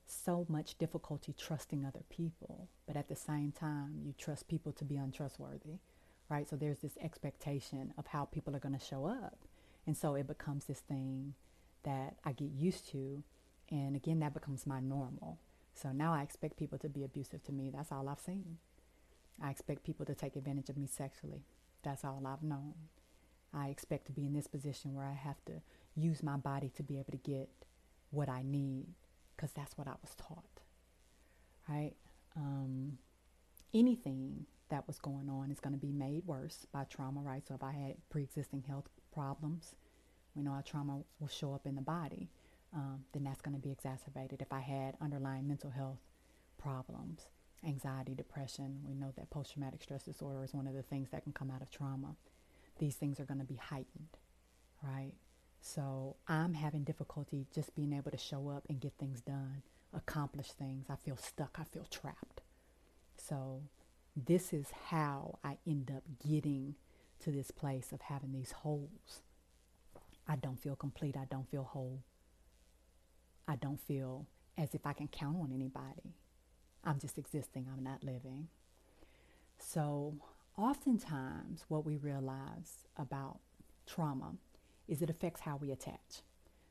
so 0.06 0.46
much 0.50 0.78
difficulty 0.78 1.34
trusting 1.38 1.86
other 1.86 2.04
people, 2.10 2.68
but 2.86 2.98
at 2.98 3.08
the 3.08 3.16
same 3.16 3.52
time, 3.52 4.02
you 4.04 4.14
trust 4.18 4.48
people 4.48 4.72
to 4.74 4.84
be 4.84 4.98
untrustworthy, 4.98 5.78
right? 6.30 6.48
So 6.48 6.56
there's 6.56 6.80
this 6.80 6.98
expectation 7.02 7.94
of 7.98 8.08
how 8.08 8.26
people 8.26 8.56
are 8.56 8.60
going 8.60 8.78
to 8.78 8.86
show 8.86 9.06
up. 9.06 9.40
And 9.88 9.98
so 9.98 10.16
it 10.16 10.28
becomes 10.28 10.66
this 10.66 10.80
thing 10.80 11.34
that 11.84 12.18
I 12.24 12.34
get 12.34 12.52
used 12.52 12.90
to. 12.92 13.24
And 13.72 13.96
again, 13.96 14.20
that 14.20 14.34
becomes 14.34 14.68
my 14.68 14.80
normal. 14.80 15.40
So 15.74 15.92
now 15.92 16.14
I 16.14 16.24
expect 16.24 16.58
people 16.58 16.78
to 16.80 16.90
be 16.90 17.04
abusive 17.04 17.44
to 17.46 17.52
me. 17.52 17.72
That's 17.74 17.92
all 17.92 18.10
I've 18.10 18.20
seen. 18.20 18.58
I 19.42 19.50
expect 19.50 19.84
people 19.84 20.06
to 20.06 20.14
take 20.14 20.36
advantage 20.36 20.70
of 20.70 20.78
me 20.78 20.88
sexually. 20.88 21.44
That's 21.84 22.04
all 22.04 22.22
I've 22.28 22.44
known. 22.44 22.74
I 23.54 23.70
expect 23.70 24.06
to 24.08 24.12
be 24.12 24.26
in 24.26 24.34
this 24.34 24.48
position 24.48 24.94
where 24.94 25.06
I 25.06 25.14
have 25.14 25.44
to 25.46 25.54
use 25.96 26.22
my 26.22 26.38
body 26.38 26.72
to 26.76 26.84
be 26.84 27.00
able 27.00 27.12
to 27.12 27.18
get 27.18 27.50
what 28.12 28.30
I 28.30 28.44
need 28.44 28.88
because 29.36 29.52
that's 29.54 29.78
what 29.78 29.88
I 29.88 29.94
was 30.02 30.14
taught. 30.16 30.44
Right? 31.68 31.94
Um, 32.36 32.98
anything 33.74 34.46
that 34.70 34.88
was 34.88 35.00
going 35.00 35.30
on 35.30 35.52
is 35.52 35.60
going 35.60 35.74
to 35.74 35.80
be 35.80 35.92
made 35.92 36.26
worse 36.26 36.66
by 36.72 36.84
trauma, 36.86 37.22
right? 37.22 37.46
So 37.48 37.56
if 37.56 37.64
I 37.64 37.72
had 37.72 37.96
pre-existing 38.10 38.64
health 38.68 38.90
problems, 39.14 39.76
we 40.36 40.44
know 40.44 40.52
how 40.54 40.62
trauma 40.62 41.02
will 41.20 41.28
show 41.28 41.54
up 41.54 41.66
in 41.66 41.76
the 41.76 41.82
body, 41.82 42.30
um, 42.74 43.04
then 43.14 43.24
that's 43.24 43.42
going 43.42 43.56
to 43.56 43.62
be 43.62 43.72
exacerbated. 43.72 44.42
If 44.42 44.54
I 44.54 44.60
had 44.60 44.96
underlying 45.02 45.48
mental 45.48 45.72
health 45.72 46.00
problems, 46.58 47.28
anxiety, 47.66 48.14
depression, 48.14 48.80
we 48.88 48.94
know 48.94 49.12
that 49.18 49.30
post-traumatic 49.30 49.82
stress 49.82 50.04
disorder 50.04 50.44
is 50.44 50.54
one 50.54 50.68
of 50.68 50.74
the 50.74 50.84
things 50.84 51.10
that 51.10 51.24
can 51.24 51.34
come 51.34 51.52
out 51.52 51.62
of 51.62 51.72
trauma. 51.72 52.16
These 52.78 52.96
things 52.96 53.20
are 53.20 53.26
going 53.26 53.40
to 53.40 53.46
be 53.46 53.56
heightened, 53.56 54.18
right? 54.84 55.14
So 55.62 56.16
I'm 56.28 56.54
having 56.54 56.84
difficulty 56.84 57.48
just 57.54 57.76
being 57.76 57.94
able 57.94 58.12
to 58.12 58.18
show 58.18 58.50
up 58.50 58.64
and 58.70 58.80
get 58.80 58.94
things 58.98 59.22
done, 59.22 59.62
accomplish 59.94 60.52
things. 60.52 60.86
I 60.90 60.96
feel 60.96 61.18
stuck. 61.18 61.58
I 61.60 61.64
feel 61.66 61.86
trapped. 61.90 62.42
So 63.18 63.64
this 64.16 64.54
is 64.54 64.68
how 64.88 65.40
I 65.44 65.58
end 65.68 65.92
up 65.96 66.04
getting 66.28 66.76
to 67.22 67.32
this 67.32 67.52
place 67.52 67.92
of 67.92 68.02
having 68.02 68.32
these 68.32 68.52
holes. 68.52 69.22
I 70.28 70.36
don't 70.36 70.60
feel 70.60 70.76
complete. 70.76 71.18
I 71.18 71.26
don't 71.26 71.50
feel 71.50 71.64
whole. 71.64 72.04
I 73.48 73.56
don't 73.56 73.82
feel 73.82 74.28
as 74.58 74.76
if 74.76 74.86
I 74.86 74.94
can 74.94 75.08
count 75.08 75.38
on 75.42 75.52
anybody. 75.52 76.14
I'm 76.84 77.00
just 77.00 77.18
existing, 77.18 77.68
I'm 77.72 77.84
not 77.84 78.04
living. 78.04 78.48
So, 79.58 80.16
oftentimes, 80.58 81.66
what 81.68 81.86
we 81.86 81.98
realize 81.98 82.86
about 82.96 83.40
trauma 83.86 84.34
is 84.88 85.02
it 85.02 85.10
affects 85.10 85.42
how 85.42 85.58
we 85.58 85.72
attach. 85.72 86.22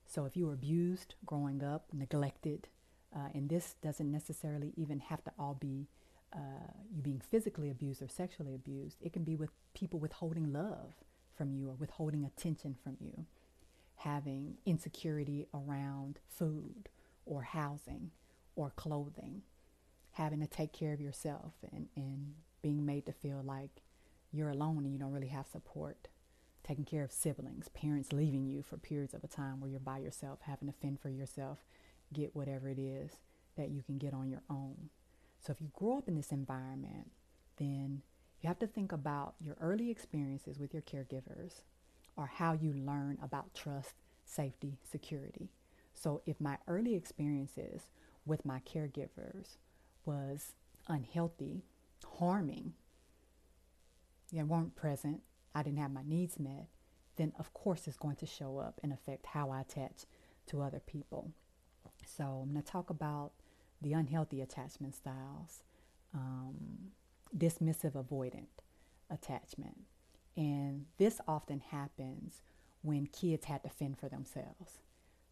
So, 0.07 0.25
if 0.25 0.37
you 0.37 0.47
were 0.47 0.54
abused 0.54 1.14
growing 1.26 1.62
up, 1.62 1.87
neglected, 1.92 2.68
uh, 3.14 3.28
and 3.35 3.49
this 3.49 3.75
doesn't 3.83 4.11
necessarily 4.11 4.73
even 4.76 5.00
have 5.00 5.23
to 5.25 5.33
all 5.38 5.54
be 5.54 5.88
uh, 6.35 6.73
you 6.94 7.02
being 7.02 7.20
physically 7.20 7.70
abused 7.70 8.02
or 8.02 8.08
sexually 8.08 8.54
abused, 8.54 8.99
it 9.00 9.12
can 9.12 9.25
be 9.25 9.37
with 9.37 9.50
people 9.75 9.99
withholding 9.99 10.52
love 10.52 10.94
from 11.37 11.52
you 11.52 11.68
or 11.68 11.75
withholding 11.75 12.25
attention 12.25 12.76
from 12.82 12.97
you, 13.00 13.25
having 13.97 14.54
insecurity 14.66 15.47
around 15.54 16.18
food 16.28 16.88
or 17.25 17.42
housing 17.42 18.11
or 18.56 18.70
clothing, 18.70 19.42
having 20.12 20.40
to 20.40 20.47
take 20.47 20.73
care 20.73 20.92
of 20.92 21.00
yourself 21.00 21.52
and, 21.73 21.88
and 21.97 22.35
being 22.61 22.85
made 22.85 23.06
to 23.06 23.12
feel 23.12 23.40
like 23.42 23.82
you're 24.32 24.50
alone 24.50 24.78
and 24.85 24.92
you 24.92 24.99
don't 24.99 25.12
really 25.12 25.28
have 25.28 25.47
support, 25.47 26.08
taking 26.66 26.85
care 26.85 27.04
of 27.04 27.12
siblings, 27.12 27.68
parents 27.68 28.12
leaving 28.12 28.44
you 28.44 28.62
for 28.62 28.76
periods 28.76 29.14
of 29.14 29.25
a 29.25 29.28
time 29.28 29.61
where 29.61 29.70
you're 29.70 29.80
by 29.80 29.99
yourself, 29.99 30.40
having 30.42 30.68
to 30.68 30.75
fend 30.75 31.00
for 31.00 31.08
yourself, 31.08 31.58
get 32.12 32.35
whatever 32.35 32.68
it 32.68 32.78
is 32.78 33.12
that 33.56 33.70
you 33.70 33.82
can 33.82 33.97
get 33.97 34.12
on 34.12 34.28
your 34.28 34.42
own. 34.50 34.90
So 35.40 35.52
if 35.52 35.61
you 35.61 35.71
grow 35.73 35.99
up 35.99 36.09
in 36.09 36.16
this 36.16 36.33
environment, 36.33 37.11
then 37.57 38.02
you 38.40 38.49
have 38.49 38.59
to 38.61 38.66
think 38.66 38.92
about 38.92 39.35
your 39.40 39.57
early 39.61 39.90
experiences 39.90 40.59
with 40.59 40.73
your 40.73 40.83
caregivers 40.83 41.62
or 42.16 42.26
how 42.26 42.52
you 42.52 42.73
learn 42.73 43.18
about 43.23 43.54
trust, 43.54 43.95
safety, 44.25 44.78
security. 44.88 45.49
So 45.95 46.23
if 46.26 46.40
my 46.40 46.59
early 46.68 46.95
experiences 46.95 47.83
with 48.26 48.45
my 48.45 48.61
caregivers 48.61 49.57
was 50.04 50.52
unhealthy, 50.87 51.62
harming, 52.18 52.75
they 54.33 54.42
weren't 54.42 54.76
present, 54.76 55.23
I 55.54 55.62
didn't 55.62 55.78
have 55.78 55.92
my 55.92 56.02
needs 56.07 56.38
met, 56.38 56.66
then 57.16 57.33
of 57.38 57.52
course 57.54 57.88
it's 57.88 57.97
going 57.97 58.16
to 58.16 58.26
show 58.26 58.59
up 58.59 58.80
and 58.83 58.92
affect 58.92 59.26
how 59.26 59.50
I 59.50 59.62
attach 59.62 60.04
to 60.47 60.62
other 60.62 60.80
people. 60.80 61.33
So 62.07 62.25
I'm 62.42 62.52
going 62.52 62.62
to 62.62 62.71
talk 62.71 62.90
about 62.90 63.33
the 63.80 63.92
unhealthy 63.92 64.40
attachment 64.40 64.94
styles, 64.94 65.62
um, 66.14 66.92
dismissive 67.37 67.92
avoidant 67.92 68.47
attachment. 69.11 69.85
And 70.37 70.87
this 70.99 71.20
often 71.26 71.61
happens 71.61 72.42
when 72.82 73.06
kids 73.06 73.47
had 73.47 73.62
to 73.64 73.68
fend 73.68 73.99
for 73.99 74.08
themselves, 74.08 74.80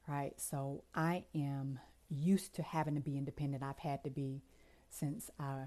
right? 0.09 0.39
So 0.41 0.85
I 0.95 1.25
am 1.35 1.79
used 2.09 2.55
to 2.55 2.63
having 2.63 2.95
to 2.95 3.01
be 3.01 3.17
independent. 3.17 3.63
I've 3.63 3.79
had 3.79 4.03
to 4.05 4.11
be 4.11 4.43
since 4.89 5.31
I, 5.39 5.65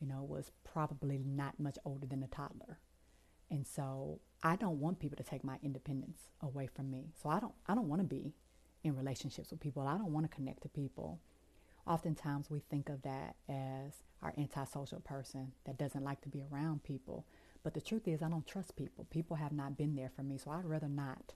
you 0.00 0.06
know, 0.06 0.22
was 0.22 0.50
probably 0.64 1.18
not 1.24 1.58
much 1.58 1.78
older 1.84 2.06
than 2.06 2.22
a 2.22 2.28
toddler. 2.28 2.78
And 3.50 3.66
so 3.66 4.20
I 4.42 4.56
don't 4.56 4.80
want 4.80 5.00
people 5.00 5.16
to 5.16 5.22
take 5.22 5.44
my 5.44 5.58
independence 5.62 6.20
away 6.40 6.68
from 6.68 6.90
me. 6.90 7.12
So 7.20 7.28
I 7.28 7.40
don't 7.40 7.54
I 7.66 7.74
don't 7.74 7.88
want 7.88 8.00
to 8.00 8.06
be 8.06 8.32
in 8.84 8.96
relationships 8.96 9.50
with 9.50 9.60
people. 9.60 9.86
I 9.86 9.98
don't 9.98 10.12
want 10.12 10.30
to 10.30 10.34
connect 10.34 10.62
to 10.62 10.68
people 10.68 11.20
oftentimes 11.86 12.50
we 12.50 12.60
think 12.70 12.88
of 12.88 13.02
that 13.02 13.36
as 13.48 14.02
our 14.22 14.34
antisocial 14.36 15.00
person 15.00 15.52
that 15.64 15.78
doesn't 15.78 16.04
like 16.04 16.20
to 16.22 16.28
be 16.28 16.42
around 16.52 16.82
people. 16.84 17.26
But 17.62 17.74
the 17.74 17.80
truth 17.80 18.08
is, 18.08 18.22
I 18.22 18.28
don't 18.28 18.46
trust 18.46 18.76
people. 18.76 19.06
People 19.10 19.36
have 19.36 19.52
not 19.52 19.76
been 19.76 19.96
there 19.96 20.10
for 20.14 20.22
me, 20.22 20.38
so 20.38 20.50
I'd 20.50 20.64
rather 20.64 20.88
not 20.88 21.34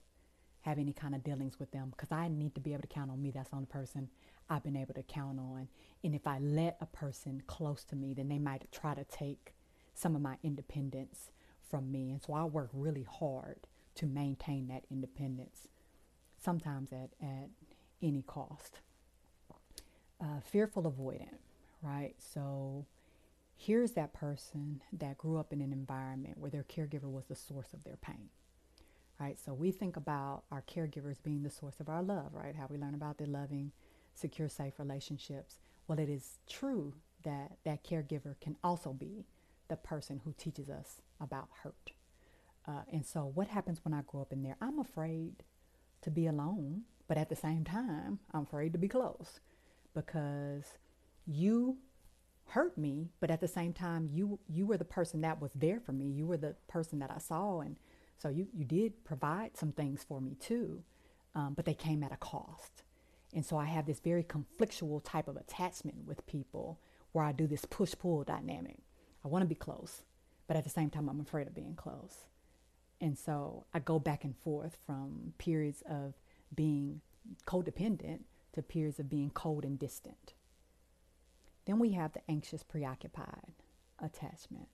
have 0.62 0.78
any 0.78 0.92
kind 0.92 1.14
of 1.14 1.22
dealings 1.22 1.58
with 1.58 1.70
them 1.72 1.90
because 1.90 2.10
I 2.10 2.28
need 2.28 2.54
to 2.54 2.60
be 2.60 2.72
able 2.72 2.82
to 2.82 2.88
count 2.88 3.10
on 3.10 3.20
me. 3.20 3.30
That's 3.30 3.50
the 3.50 3.56
only 3.56 3.66
person 3.66 4.08
I've 4.48 4.62
been 4.62 4.76
able 4.76 4.94
to 4.94 5.02
count 5.02 5.38
on. 5.38 5.68
And 6.02 6.14
if 6.14 6.26
I 6.26 6.38
let 6.38 6.78
a 6.80 6.86
person 6.86 7.42
close 7.46 7.84
to 7.84 7.96
me, 7.96 8.14
then 8.14 8.28
they 8.28 8.38
might 8.38 8.70
try 8.72 8.94
to 8.94 9.04
take 9.04 9.54
some 9.94 10.16
of 10.16 10.22
my 10.22 10.36
independence 10.42 11.30
from 11.68 11.92
me. 11.92 12.10
And 12.10 12.22
so 12.22 12.32
I 12.32 12.44
work 12.44 12.70
really 12.72 13.06
hard 13.08 13.66
to 13.96 14.06
maintain 14.06 14.68
that 14.68 14.84
independence, 14.90 15.68
sometimes 16.42 16.92
at, 16.92 17.10
at 17.22 17.50
any 18.02 18.22
cost 18.22 18.80
uh, 20.20 20.40
fearful 20.42 20.82
avoidant, 20.84 21.38
right? 21.82 22.14
So 22.18 22.86
here's 23.56 23.92
that 23.92 24.12
person 24.12 24.82
that 24.92 25.18
grew 25.18 25.38
up 25.38 25.52
in 25.52 25.60
an 25.60 25.72
environment 25.72 26.38
where 26.38 26.50
their 26.50 26.64
caregiver 26.64 27.10
was 27.10 27.26
the 27.26 27.34
source 27.34 27.72
of 27.72 27.84
their 27.84 27.96
pain, 27.96 28.28
right? 29.18 29.38
So 29.44 29.52
we 29.52 29.70
think 29.70 29.96
about 29.96 30.44
our 30.50 30.62
caregivers 30.62 31.22
being 31.22 31.42
the 31.42 31.50
source 31.50 31.80
of 31.80 31.88
our 31.88 32.02
love, 32.02 32.32
right? 32.32 32.54
How 32.54 32.66
we 32.68 32.78
learn 32.78 32.94
about 32.94 33.18
the 33.18 33.26
loving, 33.26 33.72
secure, 34.14 34.48
safe 34.48 34.78
relationships. 34.78 35.58
Well, 35.86 35.98
it 35.98 36.08
is 36.08 36.38
true 36.48 36.94
that 37.22 37.52
that 37.64 37.84
caregiver 37.84 38.34
can 38.40 38.56
also 38.62 38.92
be 38.92 39.24
the 39.68 39.76
person 39.76 40.20
who 40.24 40.34
teaches 40.36 40.68
us 40.68 41.00
about 41.20 41.48
hurt. 41.62 41.92
Uh, 42.66 42.82
and 42.92 43.04
so, 43.04 43.30
what 43.34 43.48
happens 43.48 43.84
when 43.84 43.94
I 43.94 44.02
grow 44.06 44.22
up 44.22 44.32
in 44.32 44.42
there? 44.42 44.56
I'm 44.60 44.78
afraid 44.78 45.42
to 46.02 46.10
be 46.10 46.26
alone, 46.26 46.82
but 47.08 47.18
at 47.18 47.28
the 47.28 47.36
same 47.36 47.64
time, 47.64 48.20
I'm 48.32 48.42
afraid 48.42 48.72
to 48.72 48.78
be 48.78 48.88
close 48.88 49.40
because 49.94 50.64
you 51.26 51.78
hurt 52.48 52.76
me, 52.76 53.08
but 53.20 53.30
at 53.30 53.40
the 53.40 53.48
same 53.48 53.72
time, 53.72 54.08
you 54.12 54.38
you 54.48 54.66
were 54.66 54.76
the 54.76 54.84
person 54.84 55.20
that 55.22 55.40
was 55.40 55.52
there 55.54 55.80
for 55.80 55.92
me. 55.92 56.06
You 56.06 56.26
were 56.26 56.36
the 56.36 56.54
person 56.68 56.98
that 57.00 57.10
I 57.10 57.18
saw, 57.18 57.60
and 57.60 57.76
so 58.18 58.28
you 58.28 58.48
you 58.52 58.64
did 58.64 59.04
provide 59.04 59.56
some 59.56 59.72
things 59.72 60.04
for 60.04 60.20
me 60.20 60.34
too, 60.34 60.82
um, 61.34 61.54
but 61.54 61.64
they 61.64 61.74
came 61.74 62.02
at 62.02 62.12
a 62.12 62.16
cost. 62.16 62.82
And 63.34 63.44
so 63.44 63.56
I 63.56 63.64
have 63.64 63.86
this 63.86 63.98
very 63.98 64.22
conflictual 64.22 65.02
type 65.02 65.26
of 65.26 65.36
attachment 65.36 66.06
with 66.06 66.24
people 66.26 66.78
where 67.12 67.24
I 67.24 67.32
do 67.32 67.48
this 67.48 67.64
push 67.64 67.94
pull 67.98 68.22
dynamic. 68.22 68.78
I 69.24 69.28
want 69.28 69.42
to 69.42 69.48
be 69.48 69.56
close, 69.56 70.02
but 70.46 70.56
at 70.56 70.64
the 70.64 70.70
same 70.70 70.90
time, 70.90 71.08
I'm 71.08 71.20
afraid 71.20 71.48
of 71.48 71.54
being 71.54 71.74
close. 71.74 72.26
And 73.00 73.18
so 73.18 73.64
I 73.74 73.80
go 73.80 73.98
back 73.98 74.24
and 74.24 74.36
forth 74.36 74.78
from 74.86 75.34
periods 75.38 75.82
of 75.88 76.14
being 76.54 77.00
codependent 77.46 78.20
to 78.54 78.98
of 78.98 79.10
being 79.10 79.30
cold 79.30 79.64
and 79.64 79.78
distant. 79.78 80.34
Then 81.66 81.78
we 81.78 81.92
have 81.92 82.12
the 82.12 82.20
anxious, 82.28 82.62
preoccupied 82.62 83.52
attachment. 83.98 84.68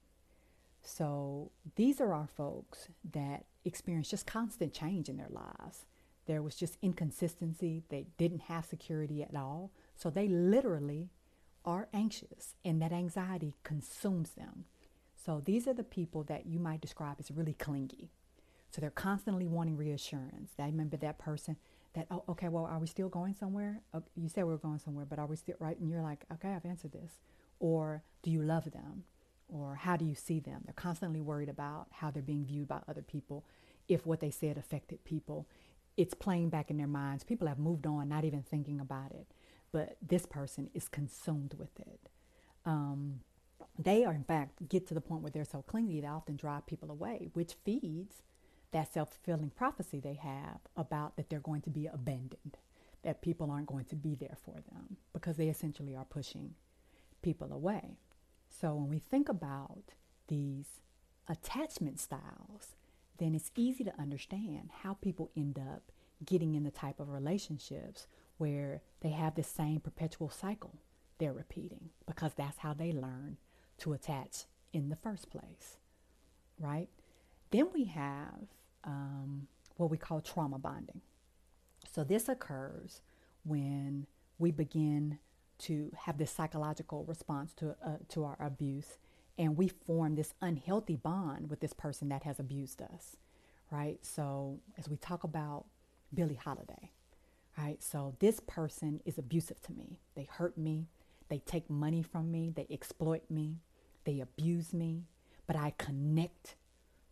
So 0.82 1.50
these 1.76 2.00
are 2.00 2.14
our 2.14 2.26
folks 2.26 2.88
that 3.12 3.44
experience 3.64 4.08
just 4.08 4.26
constant 4.26 4.72
change 4.72 5.08
in 5.08 5.16
their 5.16 5.28
lives. 5.30 5.86
There 6.26 6.42
was 6.42 6.54
just 6.54 6.78
inconsistency. 6.82 7.82
They 7.88 8.06
didn't 8.16 8.42
have 8.42 8.64
security 8.64 9.22
at 9.22 9.34
all. 9.34 9.70
So 9.96 10.10
they 10.10 10.28
literally 10.28 11.10
are 11.64 11.88
anxious, 11.92 12.54
and 12.64 12.80
that 12.80 12.92
anxiety 12.92 13.54
consumes 13.64 14.30
them. 14.30 14.64
So 15.14 15.42
these 15.44 15.68
are 15.68 15.74
the 15.74 15.84
people 15.84 16.22
that 16.24 16.46
you 16.46 16.58
might 16.58 16.80
describe 16.80 17.16
as 17.18 17.30
really 17.30 17.52
clingy. 17.52 18.10
So 18.70 18.80
they're 18.80 18.90
constantly 18.90 19.46
wanting 19.46 19.76
reassurance. 19.76 20.52
I 20.58 20.66
remember 20.66 20.96
that 20.98 21.18
person 21.18 21.56
that 21.94 22.06
oh 22.10 22.22
okay 22.28 22.48
well 22.48 22.64
are 22.64 22.78
we 22.78 22.86
still 22.86 23.08
going 23.08 23.34
somewhere? 23.34 23.80
You 24.16 24.28
said 24.28 24.44
we 24.44 24.54
are 24.54 24.58
going 24.58 24.78
somewhere 24.78 25.04
but 25.04 25.18
are 25.18 25.26
we 25.26 25.36
still 25.36 25.56
right? 25.58 25.78
And 25.78 25.90
you're 25.90 26.02
like 26.02 26.24
okay 26.32 26.52
i've 26.52 26.64
answered 26.66 26.92
this. 26.92 27.20
Or 27.58 28.02
do 28.22 28.30
you 28.30 28.42
love 28.42 28.70
them? 28.70 29.04
Or 29.48 29.74
how 29.74 29.96
do 29.96 30.04
you 30.04 30.14
see 30.14 30.40
them? 30.40 30.62
They're 30.64 30.74
constantly 30.74 31.20
worried 31.20 31.48
about 31.48 31.88
how 31.90 32.10
they're 32.10 32.22
being 32.22 32.44
viewed 32.46 32.68
by 32.68 32.80
other 32.88 33.02
people 33.02 33.44
if 33.88 34.06
what 34.06 34.20
they 34.20 34.30
said 34.30 34.56
affected 34.56 35.04
people. 35.04 35.46
It's 35.96 36.14
playing 36.14 36.50
back 36.50 36.70
in 36.70 36.78
their 36.78 36.86
minds. 36.86 37.24
People 37.24 37.48
have 37.48 37.58
moved 37.58 37.86
on 37.86 38.08
not 38.08 38.24
even 38.24 38.42
thinking 38.42 38.80
about 38.80 39.10
it. 39.10 39.26
But 39.72 39.96
this 40.00 40.24
person 40.24 40.70
is 40.74 40.88
consumed 40.88 41.54
with 41.58 41.78
it. 41.80 42.08
Um, 42.64 43.20
they 43.78 44.04
are 44.04 44.12
in 44.12 44.24
fact 44.24 44.68
get 44.68 44.86
to 44.86 44.94
the 44.94 45.00
point 45.00 45.22
where 45.22 45.30
they're 45.30 45.44
so 45.44 45.62
clingy 45.62 46.00
they 46.00 46.06
often 46.06 46.36
drive 46.36 46.66
people 46.66 46.90
away 46.90 47.28
which 47.32 47.54
feeds 47.64 48.22
that 48.72 48.92
self 48.92 49.10
fulfilling 49.12 49.50
prophecy 49.50 50.00
they 50.00 50.14
have 50.14 50.60
about 50.76 51.16
that 51.16 51.28
they're 51.28 51.40
going 51.40 51.62
to 51.62 51.70
be 51.70 51.86
abandoned, 51.86 52.56
that 53.02 53.22
people 53.22 53.50
aren't 53.50 53.66
going 53.66 53.84
to 53.86 53.96
be 53.96 54.14
there 54.14 54.36
for 54.44 54.60
them 54.70 54.96
because 55.12 55.36
they 55.36 55.48
essentially 55.48 55.96
are 55.96 56.04
pushing 56.04 56.54
people 57.22 57.52
away. 57.52 57.98
So 58.48 58.74
when 58.74 58.88
we 58.88 58.98
think 58.98 59.28
about 59.28 59.94
these 60.28 60.80
attachment 61.28 62.00
styles, 62.00 62.76
then 63.18 63.34
it's 63.34 63.50
easy 63.56 63.84
to 63.84 64.00
understand 64.00 64.70
how 64.82 64.94
people 64.94 65.30
end 65.36 65.58
up 65.58 65.92
getting 66.24 66.54
in 66.54 66.64
the 66.64 66.70
type 66.70 67.00
of 67.00 67.08
relationships 67.10 68.06
where 68.38 68.82
they 69.00 69.10
have 69.10 69.34
the 69.34 69.42
same 69.42 69.80
perpetual 69.80 70.30
cycle 70.30 70.74
they're 71.18 71.32
repeating 71.32 71.90
because 72.06 72.32
that's 72.34 72.58
how 72.58 72.72
they 72.72 72.92
learn 72.92 73.36
to 73.78 73.92
attach 73.92 74.44
in 74.72 74.88
the 74.88 74.96
first 74.96 75.30
place, 75.30 75.78
right? 76.58 76.88
Then 77.50 77.68
we 77.74 77.84
have 77.84 78.48
um, 78.84 79.46
what 79.76 79.90
we 79.90 79.96
call 79.96 80.20
trauma 80.20 80.58
bonding. 80.58 81.00
So 81.92 82.04
this 82.04 82.28
occurs 82.28 83.00
when 83.44 84.06
we 84.38 84.50
begin 84.50 85.18
to 85.60 85.92
have 86.04 86.18
this 86.18 86.30
psychological 86.30 87.04
response 87.04 87.52
to 87.54 87.76
uh, 87.84 87.96
to 88.08 88.24
our 88.24 88.36
abuse, 88.40 88.98
and 89.38 89.56
we 89.56 89.68
form 89.68 90.14
this 90.14 90.34
unhealthy 90.40 90.96
bond 90.96 91.50
with 91.50 91.60
this 91.60 91.72
person 91.72 92.08
that 92.08 92.22
has 92.24 92.40
abused 92.40 92.80
us, 92.82 93.16
right? 93.70 93.98
So, 94.02 94.60
as 94.78 94.88
we 94.88 94.96
talk 94.96 95.24
about 95.24 95.66
Billie 96.12 96.34
Holiday, 96.42 96.90
right? 97.58 97.82
So, 97.82 98.14
this 98.20 98.40
person 98.40 99.00
is 99.04 99.18
abusive 99.18 99.60
to 99.62 99.72
me. 99.72 99.98
They 100.14 100.28
hurt 100.30 100.56
me, 100.56 100.86
they 101.28 101.38
take 101.38 101.68
money 101.68 102.02
from 102.02 102.30
me, 102.30 102.52
they 102.54 102.66
exploit 102.70 103.30
me, 103.30 103.56
they 104.04 104.20
abuse 104.20 104.72
me, 104.72 105.04
but 105.46 105.56
I 105.56 105.74
connect 105.76 106.56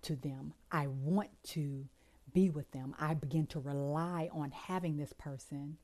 to 0.02 0.17
them. 0.17 0.55
I 0.71 0.87
want 0.87 1.31
to 1.49 1.87
be 2.33 2.50
with 2.50 2.71
them. 2.73 2.95
I 2.99 3.14
begin 3.14 3.47
to 3.49 3.61
rely 3.61 4.28
on 4.33 4.50
having 4.50 4.97
this 4.97 5.12
person 5.12 5.78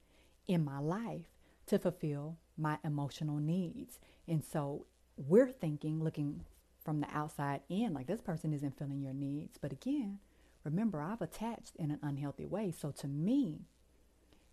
in 0.47 0.65
my 0.65 0.79
life 0.79 1.27
to 1.67 1.79
fulfill 1.79 2.37
my 2.57 2.79
emotional 2.85 3.37
needs. 3.39 3.99
And 4.29 4.45
so 4.45 4.87
we're 5.17 5.51
thinking, 5.51 6.03
looking 6.03 6.45
from 6.85 7.01
the 7.01 7.09
outside 7.13 7.63
in, 7.69 7.95
like 7.95 8.07
this 8.07 8.21
person 8.21 8.53
isn't 8.53 8.79
filling 8.79 9.01
your 9.01 9.15
needs. 9.15 9.57
But 9.59 9.73
again, 9.73 10.19
remember, 10.65 11.01
I've 11.01 11.23
attached 11.23 11.77
in 11.77 11.91
an 11.91 12.01
unhealthy 12.03 12.45
way. 12.45 12.73
So 12.73 12.91
to 12.93 13.09
me, 13.09 13.63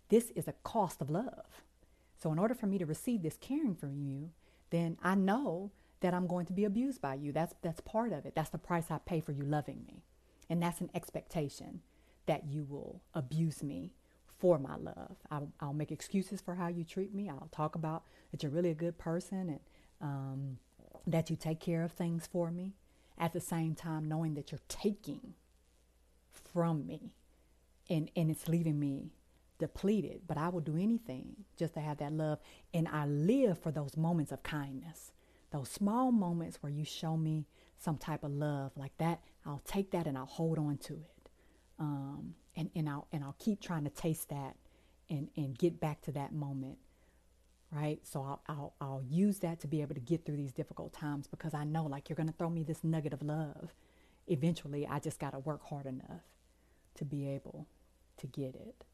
this 0.08 0.30
is 0.30 0.48
a 0.48 0.54
cost 0.64 1.00
of 1.00 1.10
love. 1.10 1.62
So 2.22 2.32
in 2.32 2.38
order 2.38 2.54
for 2.54 2.66
me 2.66 2.78
to 2.78 2.86
receive 2.86 3.22
this 3.22 3.36
caring 3.36 3.74
from 3.74 3.98
you, 3.98 4.30
then 4.70 4.96
I 5.02 5.14
know 5.14 5.70
that 6.02 6.14
I'm 6.14 6.26
going 6.26 6.46
to 6.46 6.52
be 6.52 6.64
abused 6.64 7.00
by 7.00 7.14
you. 7.14 7.32
That's 7.32 7.54
that's 7.62 7.80
part 7.80 8.12
of 8.12 8.26
it. 8.26 8.34
That's 8.34 8.50
the 8.50 8.58
price 8.58 8.90
I 8.90 8.98
pay 8.98 9.20
for 9.20 9.32
you 9.32 9.42
loving 9.42 9.84
me. 9.86 10.04
And 10.50 10.62
that's 10.62 10.80
an 10.80 10.90
expectation 10.94 11.80
that 12.26 12.44
you 12.46 12.64
will 12.68 13.00
abuse 13.14 13.62
me 13.62 13.92
for 14.38 14.58
my 14.58 14.76
love. 14.76 15.16
I'll, 15.30 15.52
I'll 15.60 15.72
make 15.72 15.92
excuses 15.92 16.40
for 16.40 16.56
how 16.56 16.68
you 16.68 16.84
treat 16.84 17.14
me. 17.14 17.28
I'll 17.30 17.48
talk 17.52 17.74
about 17.74 18.02
that 18.30 18.42
you're 18.42 18.52
really 18.52 18.70
a 18.70 18.74
good 18.74 18.98
person 18.98 19.48
and 19.48 19.60
um, 20.00 20.58
that 21.06 21.30
you 21.30 21.36
take 21.36 21.60
care 21.60 21.82
of 21.82 21.92
things 21.92 22.28
for 22.30 22.50
me. 22.50 22.74
At 23.18 23.32
the 23.32 23.40
same 23.40 23.74
time, 23.74 24.08
knowing 24.08 24.34
that 24.34 24.50
you're 24.50 24.60
taking 24.68 25.34
from 26.32 26.86
me 26.86 27.12
and, 27.88 28.10
and 28.16 28.30
it's 28.30 28.48
leaving 28.48 28.80
me 28.80 29.12
depleted. 29.58 30.22
But 30.26 30.38
I 30.38 30.48
will 30.48 30.60
do 30.60 30.76
anything 30.76 31.44
just 31.56 31.74
to 31.74 31.80
have 31.80 31.98
that 31.98 32.12
love. 32.12 32.40
And 32.74 32.88
I 32.88 33.06
live 33.06 33.58
for 33.58 33.70
those 33.70 33.96
moments 33.96 34.32
of 34.32 34.42
kindness, 34.42 35.12
those 35.52 35.70
small 35.70 36.10
moments 36.10 36.62
where 36.62 36.72
you 36.72 36.84
show 36.84 37.16
me 37.16 37.46
some 37.78 37.98
type 37.98 38.24
of 38.24 38.32
love 38.32 38.72
like 38.76 38.96
that. 38.98 39.20
I'll 39.46 39.62
take 39.66 39.90
that 39.92 40.06
and 40.06 40.16
I'll 40.16 40.26
hold 40.26 40.58
on 40.58 40.78
to 40.78 40.94
it. 40.94 41.30
Um, 41.78 42.34
and, 42.56 42.70
and 42.74 42.88
I'll 42.88 43.06
and 43.12 43.24
I'll 43.24 43.36
keep 43.38 43.60
trying 43.60 43.84
to 43.84 43.90
taste 43.90 44.28
that 44.28 44.56
and, 45.08 45.28
and 45.36 45.56
get 45.56 45.80
back 45.80 46.00
to 46.02 46.12
that 46.12 46.32
moment. 46.32 46.78
Right. 47.70 48.00
So 48.06 48.22
I'll, 48.22 48.42
I'll 48.48 48.74
I'll 48.80 49.02
use 49.08 49.38
that 49.40 49.60
to 49.60 49.66
be 49.66 49.80
able 49.82 49.94
to 49.94 50.00
get 50.00 50.24
through 50.24 50.36
these 50.36 50.52
difficult 50.52 50.92
times 50.92 51.26
because 51.26 51.54
I 51.54 51.64
know 51.64 51.84
like 51.84 52.08
you're 52.08 52.16
gonna 52.16 52.34
throw 52.36 52.50
me 52.50 52.62
this 52.62 52.84
nugget 52.84 53.12
of 53.12 53.22
love. 53.22 53.74
Eventually 54.26 54.86
I 54.86 54.98
just 54.98 55.18
gotta 55.18 55.38
work 55.38 55.62
hard 55.68 55.86
enough 55.86 56.22
to 56.96 57.04
be 57.04 57.28
able 57.28 57.66
to 58.18 58.26
get 58.26 58.54
it. 58.54 58.84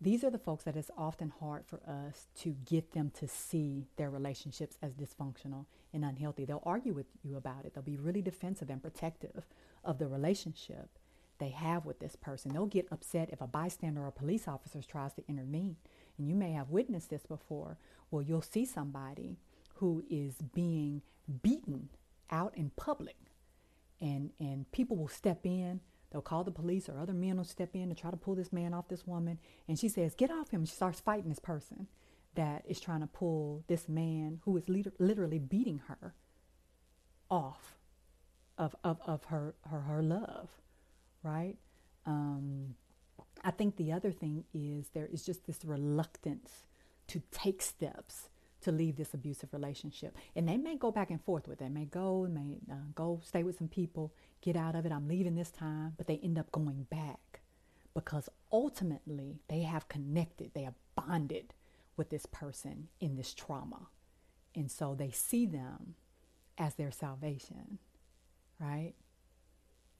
These 0.00 0.24
are 0.24 0.30
the 0.30 0.38
folks 0.38 0.64
that 0.64 0.76
it's 0.76 0.90
often 0.96 1.32
hard 1.40 1.64
for 1.66 1.80
us 1.86 2.26
to 2.40 2.54
get 2.66 2.92
them 2.92 3.10
to 3.18 3.26
see 3.26 3.86
their 3.96 4.10
relationships 4.10 4.76
as 4.82 4.92
dysfunctional 4.92 5.64
and 5.92 6.04
unhealthy. 6.04 6.44
They'll 6.44 6.62
argue 6.66 6.92
with 6.92 7.06
you 7.22 7.36
about 7.36 7.64
it. 7.64 7.74
They'll 7.74 7.82
be 7.82 7.96
really 7.96 8.20
defensive 8.20 8.68
and 8.68 8.82
protective 8.82 9.46
of 9.82 9.98
the 9.98 10.06
relationship 10.06 10.90
they 11.38 11.48
have 11.48 11.86
with 11.86 11.98
this 11.98 12.16
person. 12.16 12.52
They'll 12.52 12.66
get 12.66 12.88
upset 12.90 13.30
if 13.32 13.40
a 13.40 13.46
bystander 13.46 14.02
or 14.02 14.08
a 14.08 14.12
police 14.12 14.46
officer 14.46 14.82
tries 14.82 15.14
to 15.14 15.24
intervene. 15.28 15.76
And 16.18 16.28
you 16.28 16.34
may 16.34 16.52
have 16.52 16.70
witnessed 16.70 17.10
this 17.10 17.26
before. 17.26 17.78
Well, 18.10 18.22
you'll 18.22 18.42
see 18.42 18.64
somebody 18.64 19.36
who 19.76 20.04
is 20.10 20.36
being 20.54 21.02
beaten 21.42 21.90
out 22.30 22.56
in 22.56 22.70
public, 22.76 23.16
and 24.00 24.30
and 24.40 24.70
people 24.72 24.96
will 24.96 25.08
step 25.08 25.44
in. 25.44 25.80
They'll 26.16 26.22
call 26.22 26.44
the 26.44 26.50
police, 26.50 26.88
or 26.88 26.98
other 26.98 27.12
men 27.12 27.36
will 27.36 27.44
step 27.44 27.74
in 27.74 27.90
to 27.90 27.94
try 27.94 28.10
to 28.10 28.16
pull 28.16 28.34
this 28.34 28.52
man 28.52 28.72
off 28.72 28.88
this 28.88 29.06
woman. 29.06 29.38
And 29.68 29.78
she 29.78 29.90
says, 29.90 30.14
"Get 30.14 30.30
off 30.30 30.50
him!" 30.50 30.64
She 30.64 30.74
starts 30.74 30.98
fighting 30.98 31.28
this 31.28 31.38
person 31.38 31.88
that 32.34 32.64
is 32.66 32.80
trying 32.80 33.00
to 33.00 33.06
pull 33.06 33.64
this 33.66 33.86
man 33.86 34.40
who 34.44 34.56
is 34.56 34.64
literally 34.98 35.38
beating 35.38 35.82
her 35.88 36.14
off 37.30 37.76
of, 38.56 38.74
of, 38.82 38.98
of 39.06 39.24
her, 39.24 39.54
her, 39.68 39.80
her 39.80 40.02
love 40.02 40.48
right? 41.26 41.56
Um, 42.06 42.76
I 43.44 43.50
think 43.50 43.76
the 43.76 43.92
other 43.92 44.12
thing 44.12 44.44
is 44.54 44.88
there 44.94 45.08
is 45.12 45.24
just 45.24 45.46
this 45.46 45.64
reluctance 45.64 46.64
to 47.08 47.22
take 47.30 47.62
steps 47.62 48.28
to 48.66 48.72
leave 48.72 48.96
this 48.96 49.14
abusive 49.14 49.52
relationship. 49.52 50.16
And 50.34 50.48
they 50.48 50.56
may 50.56 50.76
go 50.76 50.90
back 50.90 51.10
and 51.10 51.22
forth 51.22 51.46
with 51.46 51.60
it. 51.60 51.64
They 51.64 51.68
may 51.68 51.84
go, 51.84 52.28
may 52.28 52.58
uh, 52.70 52.76
go 52.96 53.20
stay 53.24 53.44
with 53.44 53.58
some 53.58 53.68
people, 53.68 54.12
get 54.40 54.56
out 54.56 54.74
of 54.74 54.84
it. 54.84 54.90
I'm 54.92 55.06
leaving 55.06 55.36
this 55.36 55.52
time, 55.52 55.94
but 55.96 56.08
they 56.08 56.18
end 56.22 56.36
up 56.36 56.50
going 56.50 56.86
back 56.90 57.40
because 57.94 58.28
ultimately 58.50 59.38
they 59.48 59.62
have 59.62 59.88
connected, 59.88 60.50
they 60.52 60.64
have 60.64 60.74
bonded 60.96 61.54
with 61.96 62.10
this 62.10 62.26
person 62.26 62.88
in 63.00 63.14
this 63.14 63.32
trauma. 63.32 63.86
And 64.54 64.68
so 64.68 64.96
they 64.96 65.10
see 65.10 65.46
them 65.46 65.94
as 66.58 66.74
their 66.74 66.90
salvation, 66.90 67.78
right? 68.58 68.94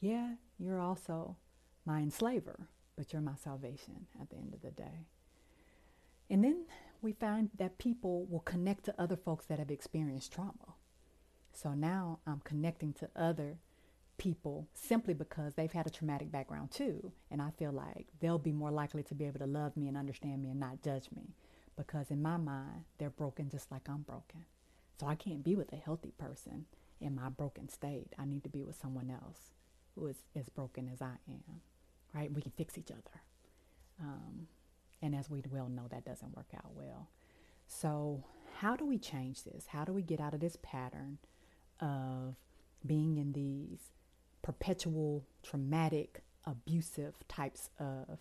Yeah, 0.01 0.35
you're 0.59 0.81
also 0.81 1.37
my 1.85 2.01
enslaver, 2.01 2.69
but 2.97 3.13
you're 3.13 3.23
my 3.23 3.37
salvation 3.43 4.07
at 4.21 4.29
the 4.31 4.37
end 4.37 4.55
of 4.55 4.63
the 4.63 4.73
day. 4.73 5.07
And 6.29 6.43
then 6.43 6.65
we 7.03 7.13
find 7.13 7.51
that 7.59 7.79
people 7.79 8.27
will 8.27 8.41
connect 8.41 8.85
to 8.85 9.01
other 9.01 9.17
folks 9.17 9.47
that 9.47 9.59
have 9.59 9.71
experienced 9.71 10.33
trauma. 10.33 10.75
So 11.53 11.73
now 11.75 12.19
I'm 12.27 12.41
connecting 12.45 12.93
to 12.95 13.09
other 13.17 13.59
people 14.19 14.67
simply 14.75 15.15
because 15.15 15.55
they've 15.55 15.73
had 15.73 15.87
a 15.87 15.91
traumatic 15.91 16.31
background 16.31 16.71
too. 16.71 17.13
And 17.31 17.41
I 17.41 17.51
feel 17.51 17.73
like 17.73 18.07
they'll 18.21 18.39
be 18.39 18.53
more 18.53 18.71
likely 18.71 19.03
to 19.05 19.15
be 19.15 19.27
able 19.27 19.41
to 19.41 19.47
love 19.47 19.77
me 19.77 19.89
and 19.89 19.97
understand 19.97 20.43
me 20.43 20.51
and 20.51 20.61
not 20.61 20.83
judge 20.83 21.09
me. 21.15 21.35
Because 21.77 22.11
in 22.11 22.23
my 22.23 22.37
mind, 22.37 22.85
they're 22.99 23.11
broken 23.11 23.51
just 23.51 23.71
like 23.71 23.89
I'm 23.89 24.03
broken. 24.03 24.45
So 24.99 25.07
I 25.07 25.15
can't 25.15 25.45
be 25.45 25.55
with 25.55 25.73
a 25.73 25.77
healthy 25.77 26.13
person 26.17 26.67
in 27.01 27.15
my 27.15 27.29
broken 27.29 27.69
state. 27.69 28.15
I 28.19 28.25
need 28.25 28.45
to 28.45 28.49
be 28.49 28.63
with 28.63 28.77
someone 28.81 29.11
else 29.11 29.51
who 29.95 30.07
is 30.07 30.17
as 30.35 30.49
broken 30.49 30.89
as 30.93 31.03
I 31.03 31.17
am, 31.29 31.61
right? 32.15 32.33
We 32.33 32.43
can 32.43 32.53
fix 32.53 32.79
each 32.79 32.91
other. 32.91 33.21
Um, 34.01 34.47
and 35.03 35.15
as 35.15 35.31
we 35.31 35.43
well 35.51 35.69
know, 35.69 35.87
that 35.91 36.05
doesn't 36.05 36.37
work 36.37 36.49
out 36.55 36.75
well. 36.75 37.09
So, 37.67 38.25
how 38.59 38.77
do 38.77 38.87
we 38.87 38.99
change 38.99 39.45
this? 39.45 39.67
How 39.69 39.85
do 39.85 39.93
we 39.93 40.03
get 40.03 40.21
out 40.21 40.35
of 40.35 40.41
this 40.41 40.57
pattern 40.63 41.19
of 41.81 42.37
being 42.87 43.19
in 43.19 43.33
these 43.33 43.91
perpetual, 44.43 45.25
traumatic, 45.43 46.23
abusive 46.47 47.15
types 47.29 47.69
of 47.79 48.19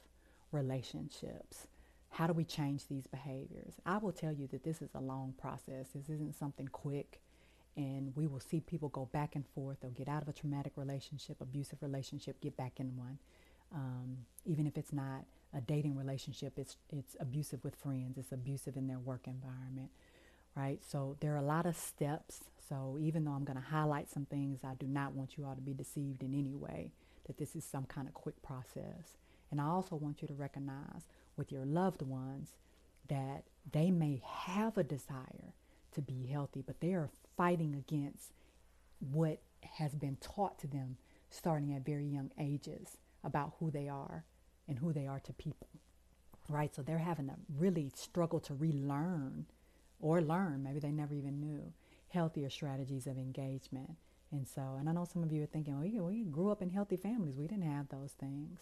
relationships? 0.51 1.67
How 2.09 2.27
do 2.27 2.33
we 2.33 2.43
change 2.43 2.87
these 2.87 3.07
behaviors? 3.07 3.75
I 3.85 3.97
will 3.97 4.11
tell 4.11 4.31
you 4.31 4.47
that 4.47 4.63
this 4.63 4.81
is 4.81 4.89
a 4.95 5.01
long 5.01 5.33
process. 5.37 5.89
This 5.93 6.09
isn't 6.09 6.35
something 6.35 6.67
quick 6.69 7.19
and 7.77 8.15
we 8.15 8.25
will 8.25 8.39
see 8.39 8.61
people 8.61 8.89
go 8.89 9.05
back 9.11 9.35
and 9.35 9.45
forth. 9.53 9.77
They'll 9.81 9.91
get 9.91 10.07
out 10.07 10.21
of 10.21 10.29
a 10.29 10.33
traumatic 10.33 10.73
relationship, 10.75 11.41
abusive 11.41 11.81
relationship, 11.81 12.39
get 12.41 12.55
back 12.55 12.79
in 12.79 12.95
one. 12.95 13.19
Um, 13.75 14.19
even 14.45 14.65
if 14.67 14.77
it's 14.77 14.93
not 14.93 15.25
a 15.53 15.61
dating 15.61 15.95
relationship, 15.95 16.53
it's 16.57 16.77
it's 16.89 17.15
abusive 17.19 17.63
with 17.63 17.75
friends. 17.75 18.17
It's 18.17 18.31
abusive 18.31 18.77
in 18.77 18.87
their 18.87 18.99
work 18.99 19.27
environment, 19.27 19.89
right? 20.55 20.79
So 20.85 21.17
there 21.19 21.33
are 21.33 21.37
a 21.37 21.41
lot 21.41 21.65
of 21.65 21.75
steps. 21.75 22.41
So 22.69 22.97
even 22.99 23.25
though 23.25 23.31
I'm 23.31 23.43
going 23.43 23.59
to 23.59 23.65
highlight 23.65 24.09
some 24.09 24.25
things, 24.25 24.61
I 24.63 24.73
do 24.75 24.87
not 24.87 25.13
want 25.13 25.37
you 25.37 25.45
all 25.45 25.55
to 25.55 25.61
be 25.61 25.73
deceived 25.73 26.23
in 26.23 26.33
any 26.33 26.55
way 26.55 26.91
that 27.27 27.37
this 27.37 27.55
is 27.55 27.63
some 27.63 27.85
kind 27.85 28.07
of 28.07 28.13
quick 28.13 28.41
process. 28.41 29.17
And 29.51 29.61
I 29.61 29.65
also 29.65 29.95
want 29.95 30.21
you 30.21 30.27
to 30.27 30.33
recognize 30.33 31.07
with 31.37 31.51
your 31.51 31.65
loved 31.65 32.01
ones 32.01 32.49
that 33.07 33.43
they 33.71 33.91
may 33.91 34.21
have 34.25 34.77
a 34.77 34.83
desire 34.83 35.53
to 35.93 36.01
be 36.01 36.25
healthy, 36.25 36.63
but 36.65 36.79
they 36.79 36.93
are 36.93 37.09
fighting 37.37 37.75
against 37.75 38.31
what 39.11 39.39
has 39.77 39.93
been 39.93 40.17
taught 40.21 40.57
to 40.59 40.67
them 40.67 40.97
starting 41.29 41.73
at 41.73 41.85
very 41.85 42.05
young 42.05 42.31
ages 42.39 42.97
about 43.25 43.53
who 43.59 43.71
they 43.71 43.89
are 43.89 44.23
and 44.67 44.79
who 44.79 44.93
they 44.93 45.07
are 45.07 45.19
to 45.19 45.33
people. 45.33 45.67
Right? 46.47 46.73
So 46.75 46.81
they're 46.81 46.99
having 46.99 47.27
to 47.27 47.35
really 47.57 47.91
struggle 47.95 48.39
to 48.41 48.53
relearn 48.53 49.47
or 49.99 50.21
learn, 50.21 50.61
maybe 50.63 50.79
they 50.79 50.91
never 50.91 51.13
even 51.13 51.39
knew, 51.39 51.73
healthier 52.09 52.49
strategies 52.49 53.07
of 53.07 53.17
engagement. 53.17 53.91
And 54.31 54.47
so, 54.47 54.75
and 54.77 54.89
I 54.89 54.91
know 54.91 55.05
some 55.05 55.23
of 55.23 55.31
you 55.31 55.43
are 55.43 55.47
thinking, 55.47 55.79
well, 55.79 56.07
we 56.07 56.23
grew 56.23 56.51
up 56.51 56.61
in 56.61 56.69
healthy 56.69 56.97
families. 56.97 57.37
We 57.37 57.47
didn't 57.47 57.71
have 57.71 57.89
those 57.89 58.11
things. 58.11 58.59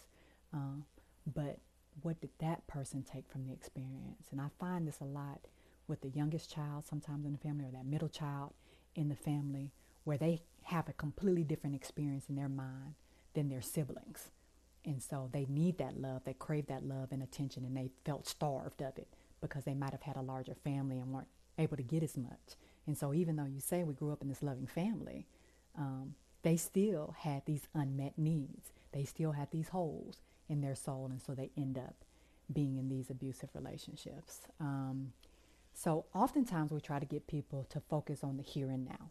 Uh, 0.54 0.82
but 1.26 1.58
what 2.02 2.20
did 2.20 2.30
that 2.38 2.66
person 2.66 3.02
take 3.02 3.28
from 3.28 3.46
the 3.46 3.52
experience? 3.52 4.28
And 4.30 4.40
I 4.40 4.48
find 4.58 4.86
this 4.86 5.00
a 5.00 5.04
lot 5.04 5.40
with 5.86 6.00
the 6.00 6.08
youngest 6.08 6.52
child, 6.52 6.84
sometimes 6.86 7.26
in 7.26 7.32
the 7.32 7.38
family, 7.38 7.66
or 7.66 7.72
that 7.72 7.86
middle 7.86 8.08
child 8.08 8.52
in 8.94 9.08
the 9.08 9.16
family, 9.16 9.72
where 10.04 10.18
they 10.18 10.42
have 10.64 10.88
a 10.88 10.92
completely 10.92 11.44
different 11.44 11.76
experience 11.76 12.26
in 12.28 12.36
their 12.36 12.48
mind 12.48 12.94
than 13.34 13.48
their 13.48 13.62
siblings. 13.62 14.30
And 14.84 15.02
so 15.02 15.30
they 15.32 15.46
need 15.48 15.78
that 15.78 16.00
love, 16.00 16.22
they 16.24 16.34
crave 16.34 16.66
that 16.66 16.84
love 16.84 17.08
and 17.10 17.22
attention, 17.22 17.64
and 17.64 17.76
they 17.76 17.90
felt 18.04 18.26
starved 18.26 18.82
of 18.82 18.98
it 18.98 19.08
because 19.40 19.64
they 19.64 19.74
might 19.74 19.92
have 19.92 20.02
had 20.02 20.16
a 20.16 20.22
larger 20.22 20.54
family 20.54 20.98
and 20.98 21.12
weren't 21.12 21.28
able 21.58 21.76
to 21.76 21.82
get 21.82 22.02
as 22.02 22.16
much. 22.16 22.56
And 22.86 22.96
so, 22.96 23.14
even 23.14 23.36
though 23.36 23.46
you 23.46 23.60
say 23.60 23.82
we 23.82 23.94
grew 23.94 24.12
up 24.12 24.22
in 24.22 24.28
this 24.28 24.42
loving 24.42 24.66
family, 24.66 25.26
um, 25.76 26.14
they 26.42 26.56
still 26.56 27.14
had 27.18 27.42
these 27.46 27.62
unmet 27.74 28.18
needs. 28.18 28.72
They 28.92 29.04
still 29.04 29.32
had 29.32 29.50
these 29.50 29.68
holes 29.68 30.18
in 30.48 30.60
their 30.60 30.74
soul, 30.74 31.08
and 31.10 31.22
so 31.22 31.34
they 31.34 31.50
end 31.56 31.78
up 31.78 32.04
being 32.52 32.76
in 32.76 32.88
these 32.88 33.08
abusive 33.08 33.48
relationships. 33.54 34.40
Um, 34.60 35.12
so, 35.72 36.04
oftentimes 36.14 36.70
we 36.70 36.80
try 36.80 36.98
to 36.98 37.06
get 37.06 37.26
people 37.26 37.66
to 37.70 37.80
focus 37.80 38.22
on 38.22 38.36
the 38.36 38.42
here 38.42 38.70
and 38.70 38.84
now, 38.84 39.08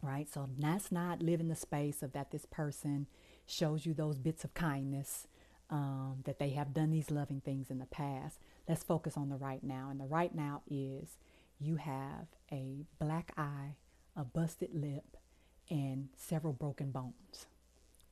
right? 0.00 0.28
So, 0.32 0.48
that's 0.58 0.92
not 0.92 1.22
living 1.22 1.48
the 1.48 1.56
space 1.56 2.02
of 2.02 2.12
that 2.12 2.30
this 2.30 2.46
person 2.46 3.08
shows 3.46 3.86
you 3.86 3.94
those 3.94 4.18
bits 4.18 4.44
of 4.44 4.54
kindness, 4.54 5.26
um, 5.70 6.18
that 6.24 6.38
they 6.38 6.50
have 6.50 6.74
done 6.74 6.90
these 6.90 7.10
loving 7.10 7.40
things 7.40 7.70
in 7.70 7.78
the 7.78 7.86
past. 7.86 8.38
Let's 8.68 8.84
focus 8.84 9.16
on 9.16 9.28
the 9.28 9.36
right 9.36 9.62
now. 9.62 9.88
And 9.90 10.00
the 10.00 10.06
right 10.06 10.34
now 10.34 10.62
is 10.70 11.16
you 11.60 11.76
have 11.76 12.26
a 12.52 12.84
black 12.98 13.32
eye, 13.36 13.74
a 14.16 14.24
busted 14.24 14.70
lip, 14.74 15.16
and 15.70 16.08
several 16.16 16.52
broken 16.52 16.90
bones. 16.90 17.46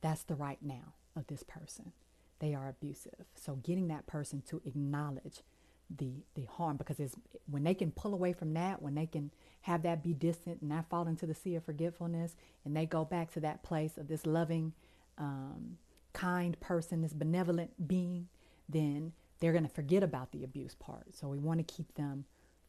That's 0.01 0.23
the 0.23 0.35
right 0.35 0.59
now 0.61 0.93
of 1.15 1.27
this 1.27 1.43
person. 1.43 1.93
They 2.39 2.53
are 2.53 2.67
abusive. 2.67 3.25
So 3.35 3.55
getting 3.55 3.87
that 3.87 4.07
person 4.07 4.43
to 4.49 4.61
acknowledge 4.65 5.41
the 5.95 6.23
the 6.33 6.45
harm 6.45 6.77
because 6.77 6.99
it's 6.99 7.15
when 7.49 7.63
they 7.63 7.75
can 7.75 7.91
pull 7.91 8.13
away 8.13 8.33
from 8.33 8.53
that, 8.55 8.81
when 8.81 8.95
they 8.95 9.05
can 9.05 9.31
have 9.61 9.83
that 9.83 10.03
be 10.03 10.13
distant 10.13 10.61
and 10.61 10.69
not 10.69 10.89
fall 10.89 11.07
into 11.07 11.25
the 11.25 11.35
sea 11.35 11.55
of 11.55 11.63
forgetfulness, 11.63 12.35
and 12.63 12.75
they 12.75 12.85
go 12.85 13.05
back 13.05 13.31
to 13.33 13.39
that 13.39 13.63
place 13.63 13.97
of 13.97 14.07
this 14.07 14.25
loving, 14.25 14.73
um, 15.17 15.77
kind 16.13 16.59
person, 16.59 17.01
this 17.01 17.13
benevolent 17.13 17.87
being, 17.87 18.27
then 18.67 19.13
they're 19.39 19.51
going 19.51 19.67
to 19.67 19.69
forget 19.69 20.03
about 20.03 20.31
the 20.31 20.43
abuse 20.43 20.75
part. 20.75 21.15
So 21.15 21.27
we 21.27 21.39
want 21.39 21.65
to 21.65 21.73
keep 21.73 21.95
them 21.95 22.25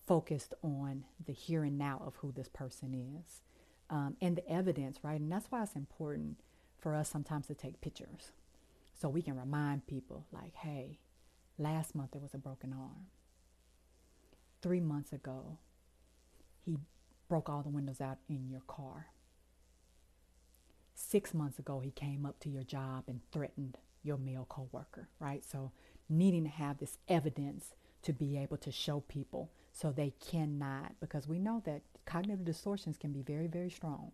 focused 0.07 0.55
on 0.63 1.05
the 1.25 1.33
here 1.33 1.65
and 1.65 1.79
now 1.79 2.03
of 2.07 2.17
who 2.17 2.33
this 2.33 2.49
person 2.49 2.95
is 2.95 3.43
um, 3.91 4.17
and 4.21 4.37
the 4.37 4.49
evidence, 4.49 4.99
right? 5.03 5.21
And 5.21 5.31
that's 5.31 5.47
why 5.51 5.63
it's 5.63 5.75
important 5.75 6.41
for 6.79 6.95
us 6.95 7.09
sometimes 7.09 7.47
to 7.49 7.55
take 7.55 7.81
pictures 7.81 8.33
so 9.01 9.09
we 9.09 9.23
can 9.23 9.37
remind 9.37 9.87
people, 9.87 10.27
like, 10.33 10.55
hey, 10.55 10.99
last 11.59 11.95
month 11.95 12.13
there 12.13 12.21
was 12.21 12.35
a 12.35 12.39
broken 12.39 12.73
arm. 12.73 13.07
Three 14.63 14.81
months 14.81 15.13
ago, 15.13 15.59
he 16.65 16.79
broke 17.29 17.49
all 17.49 17.63
the 17.63 17.69
windows 17.69 18.01
out 18.01 18.19
in 18.29 18.49
your 18.49 18.63
car. 18.67 19.07
Six 20.99 21.35
months 21.35 21.59
ago, 21.59 21.81
he 21.81 21.91
came 21.91 22.25
up 22.25 22.41
to 22.41 22.49
your 22.49 22.63
job 22.63 23.05
and 23.07 23.21
threatened 23.31 23.77
your 24.03 24.17
male 24.17 24.47
coworker, 24.49 25.09
right? 25.21 25.45
So, 25.45 25.71
needing 26.09 26.45
to 26.45 26.51
have 26.51 26.79
this 26.79 26.97
evidence 27.07 27.75
to 28.03 28.15
be 28.15 28.39
able 28.39 28.57
to 28.57 28.73
show 28.73 29.01
people 29.01 29.51
so 29.73 29.93
they 29.93 30.15
cannot, 30.27 30.99
because 31.01 31.29
we 31.29 31.39
know 31.39 31.61
that 31.67 31.83
cognitive 32.07 32.47
distortions 32.47 32.97
can 32.97 33.13
be 33.13 33.21
very, 33.21 33.47
very 33.47 33.69
strong. 33.69 34.13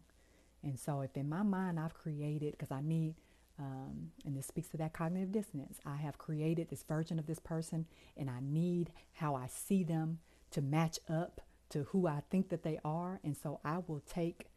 And 0.64 0.76
so, 0.76 1.02
if 1.02 1.16
in 1.16 1.28
my 1.28 1.44
mind 1.44 1.78
I've 1.78 1.94
created, 1.94 2.52
because 2.58 2.72
I 2.72 2.80
need, 2.80 3.14
um, 3.60 4.10
and 4.24 4.36
this 4.36 4.46
speaks 4.46 4.68
to 4.70 4.76
that 4.78 4.92
cognitive 4.92 5.30
dissonance, 5.30 5.78
I 5.86 5.96
have 5.96 6.18
created 6.18 6.68
this 6.68 6.82
version 6.82 7.16
of 7.20 7.26
this 7.26 7.38
person 7.38 7.86
and 8.16 8.28
I 8.28 8.40
need 8.40 8.90
how 9.12 9.36
I 9.36 9.46
see 9.46 9.84
them 9.84 10.18
to 10.50 10.60
match 10.60 10.98
up 11.08 11.42
to 11.68 11.84
who 11.84 12.08
I 12.08 12.22
think 12.28 12.48
that 12.48 12.64
they 12.64 12.80
are. 12.84 13.20
And 13.22 13.36
so, 13.36 13.60
I 13.64 13.78
will 13.86 14.02
take 14.08 14.48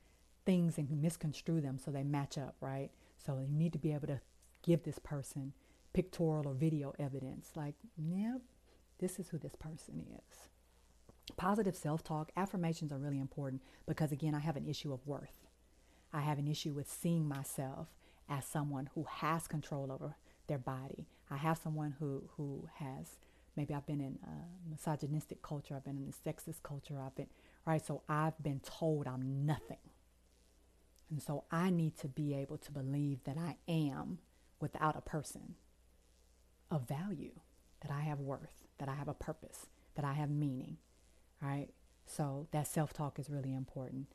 things 0.46 0.78
and 0.78 0.90
misconstrue 1.02 1.62
them 1.62 1.78
so 1.78 1.92
they 1.92 2.04
match 2.04 2.38
up, 2.38 2.56
right? 2.62 2.90
So, 3.18 3.40
you 3.40 3.58
need 3.58 3.74
to 3.74 3.80
be 3.80 3.94
able 3.94 4.08
to 4.08 4.22
give 4.62 4.84
this 4.84 5.00
person 5.00 5.54
pictorial 5.94 6.48
or 6.48 6.54
video 6.54 6.94
evidence 7.00 7.52
like, 7.56 7.76
yep, 7.98 8.42
this 9.00 9.20
is 9.20 9.30
who 9.30 9.38
this 9.38 9.56
person 9.56 10.06
is. 10.12 10.50
Positive 11.38 11.76
self 11.76 12.04
talk, 12.04 12.32
affirmations 12.38 12.92
are 12.92 12.98
really 12.98 13.20
important 13.20 13.62
because, 13.88 14.12
again, 14.12 14.36
I 14.36 14.40
have 14.40 14.58
an 14.58 14.68
issue 14.68 14.94
of 14.94 15.06
worth. 15.08 15.48
I 16.14 16.22
have 16.22 16.38
an 16.38 16.48
issue 16.48 16.74
with 16.74 16.90
seeing 16.90 17.28
myself 17.28 17.88
as 18.30 18.46
someone 18.46 18.90
who 18.94 19.06
has 19.10 19.48
control 19.48 19.92
over 19.92 20.16
their 20.48 20.58
body. 20.58 21.08
I 21.30 21.38
have 21.38 21.58
someone 21.58 21.96
who, 22.00 22.24
who 22.38 22.68
has, 22.76 23.18
maybe 23.56 23.74
I've 23.74 23.88
been 23.88 24.02
in 24.02 24.20
a 24.24 24.70
misogynistic 24.70 25.42
culture, 25.42 25.76
I've 25.76 25.84
been 25.84 25.98
in 25.98 26.10
a 26.10 26.30
sexist 26.30 26.62
culture, 26.64 27.02
I've 27.04 27.16
been, 27.16 27.28
right? 27.66 27.86
So 27.86 28.02
I've 28.08 28.42
been 28.42 28.60
told 28.60 29.08
I'm 29.08 29.46
nothing. 29.46 29.78
And 31.16 31.24
so 31.24 31.46
I 31.50 31.70
need 31.70 31.98
to 32.00 32.10
be 32.10 32.36
able 32.36 32.58
to 32.58 32.74
believe 32.74 33.24
that 33.24 33.38
I 33.38 33.56
am 33.70 34.20
without 34.60 34.98
a 34.98 35.02
person 35.02 35.56
of 36.70 36.90
value, 36.90 37.40
that 37.80 37.90
I 37.90 38.02
have 38.02 38.20
worth, 38.20 38.68
that 38.80 38.90
I 38.90 38.96
have 38.96 39.08
a 39.08 39.14
purpose, 39.14 39.68
that 39.96 40.04
I 40.04 40.12
have 40.12 40.30
meaning, 40.30 40.76
right? 41.42 41.70
So 42.06 42.50
that 42.52 42.68
self 42.68 42.92
talk 42.92 43.18
is 43.18 43.30
really 43.30 43.54
important. 43.54 44.08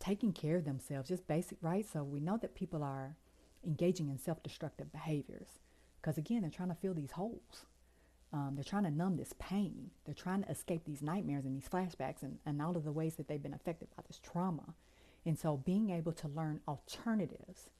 Taking 0.00 0.32
care 0.32 0.56
of 0.56 0.64
themselves, 0.64 1.10
just 1.10 1.28
basic, 1.28 1.58
right? 1.60 1.84
So 1.86 2.02
we 2.02 2.20
know 2.20 2.38
that 2.38 2.54
people 2.54 2.82
are 2.82 3.16
engaging 3.62 4.08
in 4.08 4.16
self 4.16 4.42
destructive 4.42 4.92
behaviors 4.92 5.58
because, 6.00 6.16
again, 6.16 6.40
they're 6.40 6.50
trying 6.50 6.70
to 6.70 6.74
fill 6.74 6.94
these 6.94 7.10
holes. 7.10 7.66
Um, 8.32 8.52
they're 8.54 8.64
trying 8.64 8.84
to 8.84 8.90
numb 8.90 9.18
this 9.18 9.34
pain. 9.38 9.90
They're 10.06 10.14
trying 10.14 10.42
to 10.44 10.50
escape 10.50 10.86
these 10.86 11.02
nightmares 11.02 11.44
and 11.44 11.54
these 11.54 11.68
flashbacks 11.68 12.22
and, 12.22 12.38
and 12.46 12.62
all 12.62 12.78
of 12.78 12.84
the 12.84 12.92
ways 12.92 13.16
that 13.16 13.28
they've 13.28 13.42
been 13.42 13.52
affected 13.52 13.88
by 13.94 14.04
this 14.08 14.18
trauma. 14.20 14.74
And 15.26 15.38
so 15.38 15.56
being 15.56 15.90
able 15.90 16.12
to 16.12 16.28
learn 16.28 16.60
alternatives, 16.68 17.70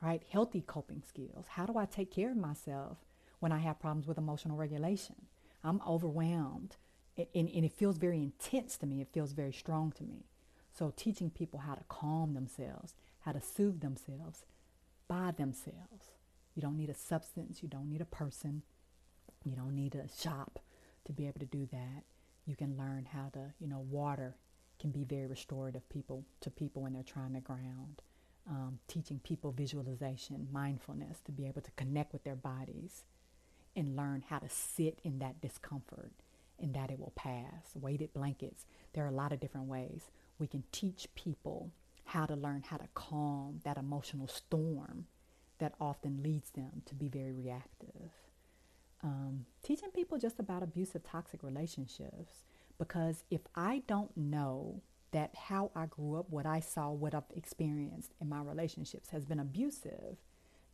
right? 0.00 0.22
Healthy 0.30 0.62
coping 0.66 1.02
skills. 1.06 1.46
How 1.50 1.66
do 1.66 1.78
I 1.78 1.86
take 1.86 2.12
care 2.12 2.30
of 2.30 2.36
myself 2.36 2.98
when 3.40 3.52
I 3.52 3.58
have 3.58 3.80
problems 3.80 4.06
with 4.06 4.18
emotional 4.18 4.56
regulation? 4.56 5.16
I'm 5.62 5.80
overwhelmed 5.86 6.76
and, 7.16 7.48
and 7.48 7.64
it 7.64 7.72
feels 7.72 7.96
very 7.96 8.18
intense 8.18 8.76
to 8.78 8.86
me. 8.86 9.00
It 9.00 9.12
feels 9.12 9.32
very 9.32 9.52
strong 9.52 9.92
to 9.92 10.04
me. 10.04 10.26
So 10.76 10.92
teaching 10.96 11.30
people 11.30 11.60
how 11.60 11.74
to 11.74 11.84
calm 11.88 12.34
themselves, 12.34 12.94
how 13.20 13.32
to 13.32 13.40
soothe 13.40 13.80
themselves 13.80 14.44
by 15.08 15.32
themselves. 15.36 16.12
You 16.54 16.62
don't 16.62 16.76
need 16.76 16.90
a 16.90 16.94
substance. 16.94 17.62
You 17.62 17.68
don't 17.68 17.88
need 17.88 18.00
a 18.00 18.06
person. 18.06 18.62
You 19.44 19.56
don't 19.56 19.74
need 19.74 19.94
a 19.94 20.08
shop 20.08 20.58
to 21.04 21.12
be 21.12 21.26
able 21.26 21.40
to 21.40 21.46
do 21.46 21.68
that. 21.70 22.04
You 22.46 22.56
can 22.56 22.76
learn 22.76 23.08
how 23.12 23.30
to, 23.34 23.54
you 23.58 23.68
know, 23.68 23.84
water 23.88 24.36
can 24.84 24.90
be 24.90 25.04
very 25.04 25.26
restorative 25.26 25.88
people 25.88 26.26
to 26.42 26.50
people 26.50 26.82
when 26.82 26.92
they're 26.92 27.02
trying 27.02 27.32
to 27.32 27.40
ground. 27.40 28.02
Um, 28.46 28.80
teaching 28.86 29.18
people 29.24 29.50
visualization, 29.50 30.46
mindfulness 30.52 31.20
to 31.24 31.32
be 31.32 31.46
able 31.46 31.62
to 31.62 31.70
connect 31.70 32.12
with 32.12 32.24
their 32.24 32.36
bodies 32.36 33.04
and 33.74 33.96
learn 33.96 34.22
how 34.28 34.40
to 34.40 34.48
sit 34.50 34.98
in 35.02 35.20
that 35.20 35.40
discomfort 35.40 36.12
and 36.60 36.74
that 36.74 36.90
it 36.90 37.00
will 37.00 37.14
pass. 37.16 37.74
Weighted 37.74 38.12
blankets. 38.12 38.66
There 38.92 39.02
are 39.06 39.08
a 39.08 39.12
lot 39.12 39.32
of 39.32 39.40
different 39.40 39.68
ways 39.68 40.10
we 40.38 40.46
can 40.46 40.64
teach 40.70 41.08
people 41.14 41.70
how 42.04 42.26
to 42.26 42.36
learn 42.36 42.64
how 42.68 42.76
to 42.76 42.88
calm 42.92 43.60
that 43.64 43.78
emotional 43.78 44.28
storm 44.28 45.06
that 45.60 45.72
often 45.80 46.22
leads 46.22 46.50
them 46.50 46.82
to 46.84 46.94
be 46.94 47.08
very 47.08 47.32
reactive. 47.32 48.10
Um, 49.02 49.46
teaching 49.62 49.90
people 49.94 50.18
just 50.18 50.38
about 50.38 50.62
abusive, 50.62 51.04
toxic 51.04 51.42
relationships. 51.42 52.44
Because 52.78 53.24
if 53.30 53.40
I 53.54 53.82
don't 53.86 54.16
know 54.16 54.82
that 55.12 55.34
how 55.36 55.70
I 55.76 55.86
grew 55.86 56.18
up, 56.18 56.26
what 56.28 56.44
I 56.44 56.60
saw, 56.60 56.90
what 56.90 57.14
I've 57.14 57.22
experienced 57.36 58.12
in 58.20 58.28
my 58.28 58.40
relationships 58.42 59.10
has 59.10 59.24
been 59.24 59.38
abusive, 59.38 60.16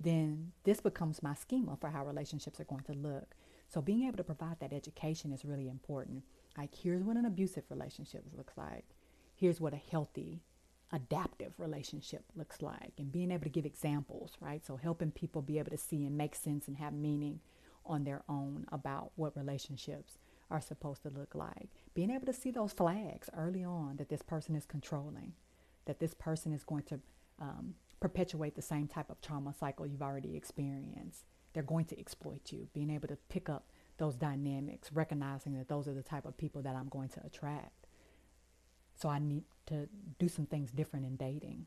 then 0.00 0.52
this 0.64 0.80
becomes 0.80 1.22
my 1.22 1.34
schema 1.34 1.76
for 1.78 1.90
how 1.90 2.06
relationships 2.06 2.58
are 2.58 2.64
going 2.64 2.84
to 2.84 2.92
look. 2.92 3.34
So 3.68 3.82
being 3.82 4.04
able 4.04 4.16
to 4.16 4.24
provide 4.24 4.58
that 4.60 4.72
education 4.72 5.30
is 5.32 5.44
really 5.44 5.68
important. 5.68 6.24
Like 6.56 6.74
here's 6.74 7.02
what 7.02 7.16
an 7.16 7.26
abusive 7.26 7.64
relationship 7.68 8.24
looks 8.36 8.54
like. 8.56 8.86
Here's 9.36 9.60
what 9.60 9.74
a 9.74 9.80
healthy, 9.90 10.40
adaptive 10.90 11.52
relationship 11.58 12.24
looks 12.34 12.62
like. 12.62 12.92
And 12.98 13.12
being 13.12 13.30
able 13.30 13.44
to 13.44 13.50
give 13.50 13.66
examples, 13.66 14.32
right? 14.40 14.64
So 14.64 14.76
helping 14.76 15.10
people 15.10 15.42
be 15.42 15.58
able 15.58 15.70
to 15.70 15.78
see 15.78 16.04
and 16.06 16.16
make 16.16 16.34
sense 16.34 16.66
and 16.66 16.78
have 16.78 16.94
meaning 16.94 17.40
on 17.84 18.04
their 18.04 18.22
own 18.28 18.66
about 18.72 19.12
what 19.16 19.36
relationships 19.36 20.18
are 20.50 20.60
supposed 20.60 21.02
to 21.02 21.10
look 21.10 21.34
like. 21.34 21.68
Being 21.94 22.10
able 22.10 22.26
to 22.26 22.32
see 22.32 22.50
those 22.50 22.72
flags 22.72 23.30
early 23.36 23.64
on 23.64 23.96
that 23.96 24.08
this 24.08 24.22
person 24.22 24.54
is 24.54 24.66
controlling, 24.66 25.34
that 25.86 26.00
this 26.00 26.14
person 26.14 26.52
is 26.52 26.64
going 26.64 26.84
to 26.84 27.00
um, 27.40 27.74
perpetuate 28.00 28.54
the 28.54 28.62
same 28.62 28.88
type 28.88 29.10
of 29.10 29.20
trauma 29.20 29.54
cycle 29.58 29.86
you've 29.86 30.02
already 30.02 30.36
experienced 30.36 31.24
they're 31.52 31.62
going 31.62 31.84
to 31.86 31.98
exploit 31.98 32.52
you. 32.52 32.68
Being 32.72 32.90
able 32.90 33.08
to 33.08 33.16
pick 33.28 33.48
up 33.48 33.70
those 33.98 34.16
dynamics, 34.16 34.90
recognizing 34.92 35.56
that 35.58 35.68
those 35.68 35.88
are 35.88 35.94
the 35.94 36.02
type 36.02 36.24
of 36.24 36.36
people 36.36 36.62
that 36.62 36.76
I'm 36.76 36.88
going 36.88 37.08
to 37.10 37.20
attract. 37.24 37.86
So 38.94 39.08
I 39.08 39.18
need 39.18 39.44
to 39.66 39.88
do 40.18 40.28
some 40.28 40.46
things 40.46 40.70
different 40.70 41.06
in 41.06 41.16
dating. 41.16 41.66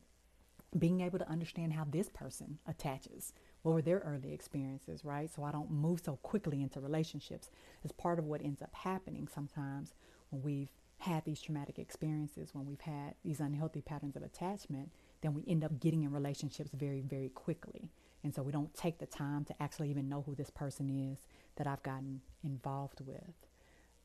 Being 0.78 1.02
able 1.02 1.20
to 1.20 1.30
understand 1.30 1.74
how 1.74 1.86
this 1.90 2.10
person 2.10 2.60
attaches. 2.68 3.34
What 3.64 3.74
were 3.74 3.82
their 3.82 4.00
early 4.00 4.34
experiences, 4.34 5.04
right? 5.04 5.34
So 5.34 5.44
I 5.44 5.52
don't 5.52 5.72
move 5.72 6.02
so 6.04 6.18
quickly 6.18 6.62
into 6.62 6.80
relationships. 6.80 7.50
Is 7.84 7.92
part 7.92 8.20
of 8.20 8.26
what 8.26 8.44
ends 8.44 8.62
up 8.62 8.74
happening 8.74 9.28
sometimes 9.34 9.94
when 10.30 10.42
we've 10.42 10.70
had 11.00 11.26
these 11.26 11.42
traumatic 11.42 11.80
experiences, 11.80 12.50
when 12.54 12.66
we've 12.66 12.82
had 12.82 13.16
these 13.26 13.40
unhealthy 13.40 13.82
patterns 13.82 14.16
of 14.16 14.24
attachment, 14.24 14.92
then 15.22 15.34
we 15.34 15.44
end 15.48 15.64
up 15.64 15.80
getting 15.80 16.04
in 16.04 16.12
relationships 16.12 16.72
very, 16.74 17.02
very 17.02 17.30
quickly. 17.30 17.90
And 18.24 18.34
so 18.34 18.42
we 18.42 18.52
don't 18.52 18.74
take 18.74 19.00
the 19.00 19.06
time 19.06 19.44
to 19.46 19.64
actually 19.64 19.90
even 19.90 20.08
know 20.08 20.24
who 20.26 20.36
this 20.36 20.50
person 20.50 20.90
is 21.12 21.20
that 21.56 21.68
I've 21.68 21.84
gotten 21.84 22.22
involved 22.44 23.02
with. 23.06 23.34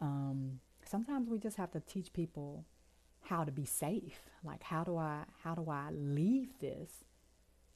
Um, 0.01 0.61
sometimes 0.85 1.29
we 1.29 1.38
just 1.38 1.57
have 1.57 1.71
to 1.73 1.81
teach 1.81 2.12
people 2.12 2.64
how 3.23 3.44
to 3.44 3.53
be 3.53 3.64
safe. 3.64 4.21
Like 4.44 4.62
how 4.62 4.85
do 4.85 4.97
I 4.97 5.25
how 5.42 5.55
do 5.55 5.71
I 5.71 5.90
leave 5.92 6.59
this? 6.61 7.05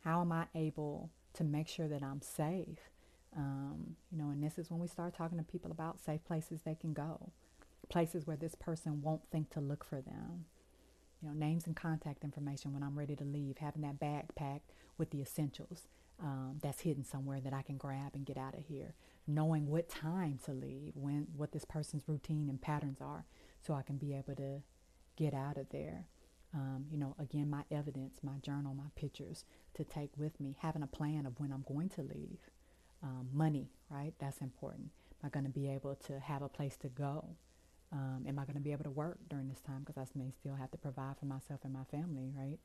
How 0.04 0.20
am 0.20 0.32
I 0.32 0.46
able 0.54 1.10
to 1.34 1.44
make 1.44 1.68
sure 1.68 1.88
that 1.88 2.02
I'm 2.02 2.22
safe? 2.22 2.90
Um, 3.36 3.96
you 4.10 4.18
know, 4.18 4.30
and 4.30 4.42
this 4.42 4.58
is 4.58 4.70
when 4.70 4.80
we 4.80 4.88
start 4.88 5.14
talking 5.14 5.38
to 5.38 5.44
people 5.44 5.70
about 5.70 6.00
safe 6.00 6.24
places 6.24 6.62
they 6.62 6.74
can 6.74 6.92
go, 6.92 7.30
places 7.88 8.26
where 8.26 8.36
this 8.36 8.54
person 8.54 9.02
won't 9.02 9.24
think 9.30 9.50
to 9.50 9.60
look 9.60 9.84
for 9.84 10.00
them. 10.00 10.44
You 11.22 11.28
know, 11.28 11.34
names 11.34 11.66
and 11.66 11.76
contact 11.76 12.24
information 12.24 12.72
when 12.74 12.82
I'm 12.82 12.98
ready 12.98 13.16
to 13.16 13.24
leave, 13.24 13.58
having 13.58 13.82
that 13.82 14.00
bag 14.00 14.34
packed 14.34 14.72
with 14.98 15.10
the 15.10 15.22
essentials 15.22 15.86
um, 16.22 16.58
that's 16.62 16.80
hidden 16.80 17.04
somewhere 17.04 17.40
that 17.40 17.52
I 17.52 17.62
can 17.62 17.76
grab 17.76 18.12
and 18.14 18.26
get 18.26 18.36
out 18.36 18.54
of 18.54 18.64
here. 18.66 18.94
Knowing 19.26 19.68
what 19.68 19.88
time 19.88 20.38
to 20.44 20.52
leave, 20.52 20.92
when 20.96 21.28
what 21.36 21.52
this 21.52 21.64
person's 21.64 22.08
routine 22.08 22.48
and 22.48 22.60
patterns 22.60 22.98
are, 23.00 23.24
so 23.64 23.74
I 23.74 23.82
can 23.82 23.96
be 23.96 24.14
able 24.14 24.34
to 24.36 24.62
get 25.16 25.32
out 25.32 25.56
of 25.56 25.68
there. 25.70 26.06
Um, 26.54 26.84
you 26.90 26.98
know, 26.98 27.14
again, 27.18 27.48
my 27.48 27.62
evidence, 27.70 28.18
my 28.22 28.36
journal, 28.42 28.74
my 28.74 28.90
pictures 28.94 29.44
to 29.74 29.84
take 29.84 30.10
with 30.18 30.38
me, 30.38 30.56
having 30.60 30.82
a 30.82 30.86
plan 30.86 31.24
of 31.24 31.40
when 31.40 31.50
I'm 31.52 31.64
going 31.66 31.88
to 31.90 32.02
leave. 32.02 32.38
Um, 33.02 33.28
money, 33.32 33.70
right? 33.90 34.12
That's 34.18 34.38
important. 34.38 34.90
Am 35.22 35.26
I 35.26 35.28
going 35.30 35.44
to 35.44 35.50
be 35.50 35.68
able 35.68 35.94
to 36.06 36.20
have 36.20 36.42
a 36.42 36.48
place 36.48 36.76
to 36.78 36.88
go? 36.88 37.36
Um, 37.92 38.24
am 38.28 38.38
I 38.38 38.44
going 38.44 38.54
to 38.54 38.60
be 38.60 38.72
able 38.72 38.84
to 38.84 38.90
work 38.90 39.18
during 39.28 39.48
this 39.48 39.60
time? 39.60 39.82
Because 39.84 39.98
I 39.98 40.06
may 40.18 40.30
still 40.30 40.54
have 40.54 40.70
to 40.70 40.78
provide 40.78 41.18
for 41.18 41.26
myself 41.26 41.60
and 41.64 41.72
my 41.72 41.84
family, 41.90 42.30
right? 42.36 42.58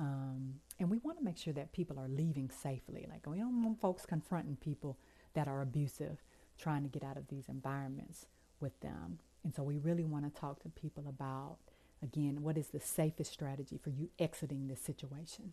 Um, 0.00 0.54
and 0.78 0.90
we 0.90 0.98
want 0.98 1.18
to 1.18 1.24
make 1.24 1.38
sure 1.38 1.52
that 1.54 1.72
people 1.72 1.98
are 1.98 2.08
leaving 2.08 2.50
safely. 2.50 3.06
Like 3.10 3.26
we 3.26 3.38
don't 3.38 3.62
want 3.62 3.80
folks 3.80 4.06
confronting 4.06 4.56
people 4.56 4.98
that 5.34 5.48
are 5.48 5.62
abusive, 5.62 6.22
trying 6.58 6.82
to 6.82 6.88
get 6.88 7.02
out 7.02 7.16
of 7.16 7.28
these 7.28 7.48
environments 7.48 8.26
with 8.60 8.78
them. 8.80 9.18
And 9.44 9.54
so 9.54 9.62
we 9.62 9.78
really 9.78 10.04
want 10.04 10.32
to 10.32 10.40
talk 10.40 10.62
to 10.62 10.68
people 10.68 11.04
about, 11.08 11.58
again, 12.02 12.42
what 12.42 12.56
is 12.56 12.68
the 12.68 12.80
safest 12.80 13.32
strategy 13.32 13.78
for 13.82 13.90
you 13.90 14.10
exiting 14.18 14.68
this 14.68 14.80
situation. 14.80 15.52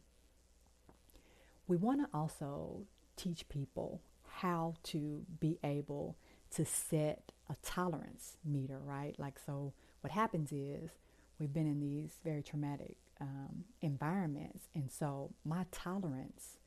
We 1.68 1.78
want 1.78 2.02
to 2.02 2.18
also 2.18 2.84
teach 3.16 3.48
people 3.50 4.02
how 4.28 4.76
to 4.84 5.26
be 5.40 5.58
able 5.64 6.16
to 6.52 6.66
set 6.66 7.32
a 7.50 7.56
tolerance 7.64 8.38
meter, 8.46 8.80
right? 8.84 9.16
Like, 9.18 9.40
so 9.44 9.74
what 10.02 10.12
happens 10.12 10.52
is 10.52 10.92
we've 11.40 11.54
been 11.54 11.68
in 11.68 11.80
these 11.80 12.12
very 12.24 12.44
traumatic 12.44 12.98
um, 13.20 13.66
environments. 13.82 14.68
And 14.76 14.92
so 14.92 15.32
my 15.44 15.66
tolerance 15.72 16.58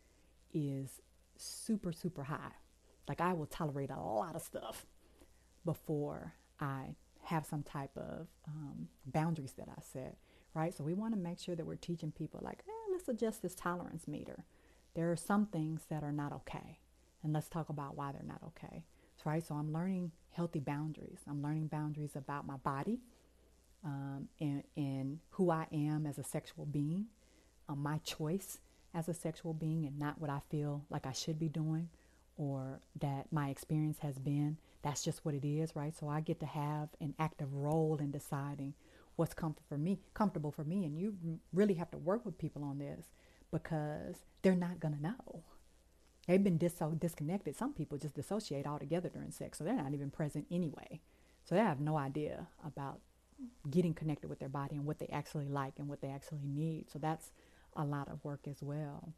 is 0.53 1.01
super, 1.37 1.93
super 1.93 2.25
high. 2.25 2.53
Like 3.09 3.21
I 3.21 3.33
will 3.33 3.47
tolerate 3.47 3.91
a 3.91 4.01
lot 4.01 4.35
of 4.35 4.43
stuff 4.43 4.87
before 5.65 6.35
I 6.61 6.95
have 7.29 7.45
some 7.45 7.63
type 7.63 7.91
of 7.97 8.27
um, 8.47 8.89
boundaries 9.07 9.53
that 9.59 9.69
I 9.69 9.81
set, 9.83 10.17
right? 10.55 10.75
So 10.75 10.83
we 10.83 10.95
want 10.95 11.15
to 11.15 11.21
make 11.21 11.39
sure 11.39 11.55
that 11.55 11.67
we're 11.67 11.77
teaching 11.77 12.11
people 12.11 12.41
like, 12.43 12.63
eh, 12.67 12.93
let's 12.93 13.09
adjust 13.09 13.43
this 13.43 13.55
tolerance 13.55 14.09
meter. 14.09 14.45
There 14.95 15.13
are 15.13 15.17
some 15.17 15.47
things 15.47 15.83
that 15.91 16.03
are 16.03 16.13
not 16.13 16.33
okay. 16.33 16.81
And 17.23 17.33
let's 17.33 17.49
talk 17.49 17.69
about 17.69 17.97
why 17.97 18.13
they're 18.13 18.23
not 18.25 18.43
okay. 18.49 18.85
Right? 19.25 19.47
So 19.47 19.55
I'm 19.57 19.73
learning 19.73 20.13
healthy 20.31 20.61
boundaries. 20.61 21.19
I'm 21.29 21.43
learning 21.43 21.67
boundaries 21.67 22.17
about 22.17 22.47
my 22.47 22.57
body 22.57 23.01
um, 23.85 24.29
and, 24.41 24.63
and 24.77 25.19
who 25.31 25.51
I 25.51 25.67
am 25.71 26.07
as 26.07 26.19
a 26.19 26.25
sexual 26.25 26.65
being, 26.65 27.07
um, 27.69 27.83
my 27.83 27.99
choice 27.99 28.59
as 28.95 29.09
a 29.09 29.15
sexual 29.15 29.53
being, 29.53 29.85
and 29.85 29.99
not 29.99 30.19
what 30.19 30.31
I 30.31 30.41
feel 30.51 30.87
like 30.89 31.07
I 31.07 31.13
should 31.13 31.39
be 31.39 31.49
doing 31.49 31.91
or 32.39 32.81
that 33.01 33.27
my 33.31 33.51
experience 33.51 33.99
has 33.99 34.19
been. 34.19 34.57
That's 34.83 35.03
just 35.03 35.25
what 35.25 35.35
it 35.35 35.45
is, 35.47 35.75
right? 35.75 35.95
So 35.97 36.09
I 36.09 36.21
get 36.21 36.41
to 36.41 36.47
have 36.47 36.89
an 37.01 37.15
active 37.19 37.53
role 37.53 37.99
in 38.01 38.11
deciding 38.11 38.75
what's 39.17 39.35
comfortable 39.35 39.67
for 39.69 39.79
me, 39.79 39.99
comfortable 40.15 40.53
for 40.53 40.65
me, 40.65 40.85
and 40.85 40.97
you 40.97 41.17
really 41.53 41.75
have 41.75 41.91
to 41.91 41.99
work 41.99 42.25
with 42.25 42.39
people 42.39 42.63
on 42.63 42.79
this 42.79 43.07
because 43.51 44.17
they're 44.43 44.55
not 44.55 44.79
gonna 44.79 45.01
know. 45.01 45.43
They've 46.27 46.43
been 46.43 46.59
dis- 46.59 46.81
disconnected. 46.99 47.57
Some 47.57 47.73
people 47.73 47.99
just 47.99 48.15
dissociate 48.15 48.67
altogether 48.67 49.09
during 49.09 49.33
sex, 49.33 49.59
so 49.59 49.65
they're 49.65 49.75
not 49.75 49.95
even 49.95 50.11
present 50.11 50.47
anyway. 50.51 51.01
So 51.45 51.55
they 51.55 51.63
have 51.63 51.81
no 51.81 51.97
idea 51.97 52.47
about 52.65 53.01
getting 53.71 53.95
connected 53.95 54.29
with 54.29 54.39
their 54.39 54.49
body 54.49 54.77
and 54.77 54.85
what 54.85 54.99
they 54.99 55.09
actually 55.09 55.49
like 55.49 55.79
and 55.79 55.89
what 55.89 56.01
they 56.01 56.11
actually 56.11 56.45
need. 56.45 56.91
So 56.91 56.99
that's 56.99 57.33
a 57.75 57.85
lot 57.85 58.09
of 58.09 58.23
work 58.25 58.47
as 58.49 58.63
well. 58.63 59.15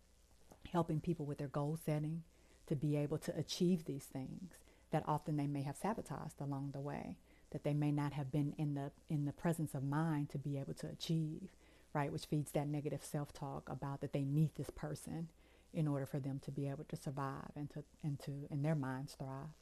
Helping 0.73 1.01
people 1.01 1.27
with 1.27 1.39
their 1.39 1.49
goal 1.49 1.77
setting 1.85 2.23
to 2.69 2.77
be 2.77 2.97
able 2.97 3.19
to 3.19 3.37
achieve 3.37 3.85
these 3.85 4.05
things 4.05 4.55
that 4.91 5.05
often 5.07 5.37
they 5.37 5.47
may 5.47 5.63
have 5.63 5.77
sabotaged 5.77 6.41
along 6.41 6.71
the 6.73 6.81
way, 6.81 7.17
that 7.51 7.65
they 7.65 7.75
may 7.75 7.91
not 7.91 8.13
have 8.13 8.33
been 8.33 8.55
in 8.59 8.75
the 8.75 8.91
in 9.09 9.25
the 9.25 9.33
presence 9.33 9.75
of 9.75 9.83
mind 9.83 10.31
to 10.31 10.39
be 10.39 10.59
able 10.59 10.75
to 10.75 10.89
achieve, 10.89 11.51
right? 11.93 12.13
Which 12.13 12.27
feeds 12.27 12.53
that 12.53 12.69
negative 12.69 13.05
self-talk 13.05 13.69
about 13.69 14.01
that 14.01 14.13
they 14.13 14.25
need 14.25 14.51
this 14.57 14.71
person 14.71 15.29
in 15.73 15.87
order 15.87 16.07
for 16.07 16.19
them 16.19 16.41
to 16.45 16.51
be 16.51 16.69
able 16.69 16.85
to 16.85 16.97
survive 16.97 17.51
and 17.57 17.71
to 17.71 17.85
and 18.03 18.19
to 18.21 18.47
in 18.51 18.63
their 18.63 18.75
minds 18.75 19.15
thrive. 19.15 19.55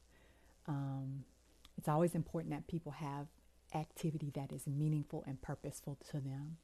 Um, 0.67 1.25
it's 1.77 1.87
always 1.87 2.15
important 2.15 2.53
that 2.53 2.67
people 2.67 2.93
have 2.93 3.27
activity 3.73 4.31
that 4.35 4.51
is 4.51 4.67
meaningful 4.67 5.23
and 5.27 5.41
purposeful 5.41 5.97
to 6.09 6.13
them 6.19 6.57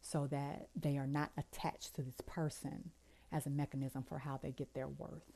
so 0.00 0.26
that 0.26 0.68
they 0.74 0.96
are 0.96 1.06
not 1.06 1.30
attached 1.36 1.94
to 1.94 2.02
this 2.02 2.20
person 2.26 2.90
as 3.32 3.46
a 3.46 3.50
mechanism 3.50 4.04
for 4.08 4.20
how 4.20 4.38
they 4.42 4.52
get 4.52 4.72
their 4.74 4.88
worth. 4.88 5.32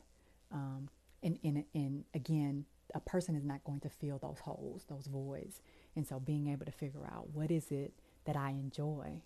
Um, 0.52 0.88
and, 1.22 1.38
and, 1.44 1.64
and 1.74 2.04
again, 2.14 2.64
a 2.94 3.00
person 3.00 3.36
is 3.36 3.44
not 3.44 3.62
going 3.64 3.80
to 3.80 3.88
fill 3.88 4.18
those 4.18 4.40
holes, 4.40 4.84
those 4.88 5.06
voids. 5.06 5.60
And 5.96 6.06
so 6.06 6.18
being 6.18 6.48
able 6.48 6.66
to 6.66 6.72
figure 6.72 7.06
out 7.06 7.28
what 7.32 7.50
is 7.50 7.70
it 7.70 7.92
that 8.24 8.36
I 8.36 8.50
enjoy 8.50 9.22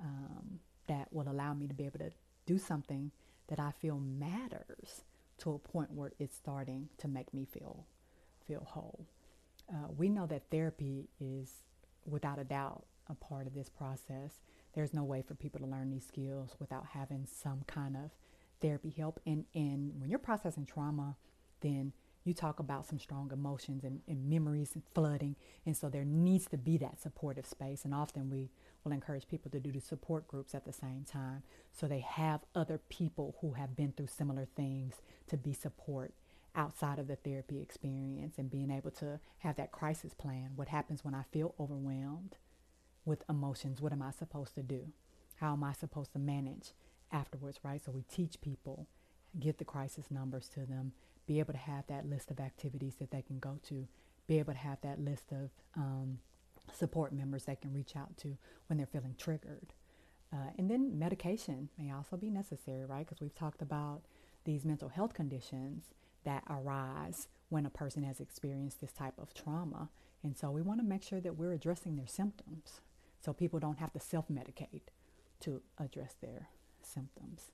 um, 0.00 0.60
that 0.88 1.12
will 1.12 1.28
allow 1.28 1.54
me 1.54 1.66
to 1.68 1.74
be 1.74 1.86
able 1.86 1.98
to 2.00 2.10
do 2.46 2.58
something 2.58 3.10
that 3.48 3.60
I 3.60 3.72
feel 3.72 3.98
matters 3.98 5.02
to 5.38 5.54
a 5.54 5.58
point 5.58 5.92
where 5.92 6.12
it's 6.18 6.36
starting 6.36 6.88
to 6.98 7.08
make 7.08 7.32
me 7.34 7.44
feel 7.44 7.86
feel 8.46 8.64
whole 8.68 9.06
uh, 9.72 9.88
we 9.96 10.08
know 10.08 10.26
that 10.26 10.42
therapy 10.50 11.08
is 11.20 11.62
without 12.04 12.38
a 12.38 12.44
doubt 12.44 12.84
a 13.08 13.14
part 13.14 13.46
of 13.46 13.54
this 13.54 13.68
process. 13.68 14.40
There's 14.74 14.94
no 14.94 15.02
way 15.04 15.22
for 15.22 15.34
people 15.34 15.60
to 15.60 15.66
learn 15.66 15.90
these 15.90 16.06
skills 16.06 16.54
without 16.58 16.86
having 16.92 17.26
some 17.26 17.62
kind 17.66 17.96
of 17.96 18.10
therapy 18.62 18.94
help. 18.96 19.20
And, 19.26 19.44
and 19.54 20.00
when 20.00 20.08
you're 20.08 20.18
processing 20.18 20.64
trauma, 20.64 21.16
then 21.60 21.92
you 22.24 22.32
talk 22.32 22.60
about 22.60 22.86
some 22.86 22.98
strong 22.98 23.30
emotions 23.32 23.84
and, 23.84 24.00
and 24.06 24.28
memories 24.28 24.70
and 24.74 24.82
flooding. 24.94 25.36
And 25.66 25.76
so 25.76 25.88
there 25.88 26.04
needs 26.04 26.46
to 26.46 26.56
be 26.56 26.78
that 26.78 27.00
supportive 27.00 27.46
space. 27.46 27.84
And 27.84 27.92
often 27.92 28.30
we 28.30 28.50
will 28.84 28.92
encourage 28.92 29.26
people 29.26 29.50
to 29.50 29.60
do 29.60 29.72
the 29.72 29.80
support 29.80 30.28
groups 30.28 30.54
at 30.54 30.64
the 30.64 30.72
same 30.72 31.04
time. 31.04 31.42
So 31.72 31.86
they 31.86 32.00
have 32.00 32.40
other 32.54 32.80
people 32.88 33.36
who 33.40 33.52
have 33.52 33.76
been 33.76 33.92
through 33.92 34.06
similar 34.06 34.46
things 34.56 34.94
to 35.28 35.36
be 35.36 35.52
support 35.52 36.14
outside 36.54 36.98
of 36.98 37.08
the 37.08 37.16
therapy 37.16 37.60
experience 37.60 38.34
and 38.38 38.50
being 38.50 38.70
able 38.70 38.90
to 38.90 39.18
have 39.38 39.56
that 39.56 39.72
crisis 39.72 40.14
plan. 40.14 40.50
What 40.54 40.68
happens 40.68 41.04
when 41.04 41.14
I 41.14 41.22
feel 41.32 41.54
overwhelmed 41.58 42.36
with 43.04 43.24
emotions? 43.28 43.80
What 43.80 43.92
am 43.92 44.02
I 44.02 44.10
supposed 44.10 44.54
to 44.56 44.62
do? 44.62 44.92
How 45.36 45.54
am 45.54 45.64
I 45.64 45.72
supposed 45.72 46.12
to 46.12 46.18
manage 46.18 46.72
afterwards, 47.12 47.60
right? 47.62 47.82
So 47.84 47.92
we 47.92 48.02
teach 48.02 48.40
people, 48.40 48.86
give 49.38 49.58
the 49.58 49.64
crisis 49.64 50.10
numbers 50.10 50.48
to 50.50 50.60
them, 50.60 50.92
be 51.26 51.38
able 51.38 51.52
to 51.52 51.58
have 51.58 51.86
that 51.86 52.08
list 52.08 52.30
of 52.30 52.40
activities 52.40 52.96
that 52.98 53.10
they 53.10 53.22
can 53.22 53.38
go 53.38 53.58
to, 53.68 53.86
be 54.26 54.38
able 54.38 54.52
to 54.52 54.58
have 54.58 54.80
that 54.82 55.00
list 55.00 55.32
of 55.32 55.50
um, 55.76 56.18
support 56.72 57.12
members 57.12 57.44
they 57.44 57.56
can 57.56 57.72
reach 57.72 57.96
out 57.96 58.16
to 58.18 58.36
when 58.66 58.76
they're 58.76 58.86
feeling 58.86 59.14
triggered. 59.18 59.72
Uh, 60.32 60.50
and 60.58 60.70
then 60.70 60.98
medication 60.98 61.68
may 61.78 61.92
also 61.92 62.16
be 62.16 62.30
necessary, 62.30 62.84
right? 62.84 63.06
Because 63.06 63.20
we've 63.20 63.34
talked 63.34 63.60
about 63.60 64.02
these 64.44 64.64
mental 64.64 64.88
health 64.88 65.12
conditions 65.14 65.92
that 66.24 66.42
arise 66.48 67.28
when 67.48 67.66
a 67.66 67.70
person 67.70 68.02
has 68.02 68.20
experienced 68.20 68.80
this 68.80 68.92
type 68.92 69.14
of 69.18 69.34
trauma. 69.34 69.90
And 70.22 70.36
so 70.36 70.50
we 70.50 70.62
want 70.62 70.80
to 70.80 70.86
make 70.86 71.02
sure 71.02 71.20
that 71.20 71.36
we're 71.36 71.52
addressing 71.52 71.96
their 71.96 72.06
symptoms 72.06 72.80
so 73.20 73.32
people 73.32 73.58
don't 73.58 73.78
have 73.78 73.92
to 73.92 74.00
self 74.00 74.28
medicate 74.28 74.88
to 75.40 75.60
address 75.78 76.14
their 76.20 76.48
symptoms. 76.86 77.52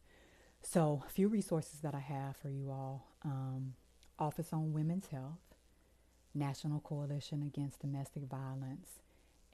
So, 0.62 1.02
a 1.06 1.10
few 1.10 1.28
resources 1.28 1.80
that 1.80 1.94
I 1.94 2.00
have 2.00 2.36
for 2.36 2.50
you 2.50 2.70
all 2.70 3.06
um, 3.24 3.74
Office 4.18 4.52
on 4.52 4.72
Women's 4.72 5.08
Health, 5.08 5.54
National 6.34 6.80
Coalition 6.80 7.42
Against 7.42 7.80
Domestic 7.80 8.24
Violence, 8.24 9.00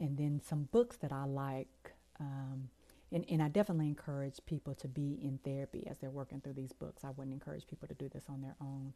and 0.01 0.17
then 0.17 0.41
some 0.45 0.69
books 0.73 0.97
that 0.97 1.13
I 1.13 1.25
like. 1.25 1.93
Um, 2.19 2.71
and, 3.13 3.25
and 3.29 3.43
I 3.43 3.49
definitely 3.49 3.89
encourage 3.89 4.41
people 4.47 4.75
to 4.77 4.89
be 4.89 5.19
in 5.23 5.39
therapy 5.45 5.87
as 5.89 5.99
they're 5.99 6.11
working 6.11 6.41
through 6.41 6.55
these 6.55 6.73
books. 6.73 7.05
I 7.05 7.11
wouldn't 7.11 7.35
encourage 7.35 7.67
people 7.67 7.87
to 7.89 7.95
do 7.95 8.09
this 8.09 8.25
on 8.29 8.43
their 8.43 8.57
own. 8.61 8.93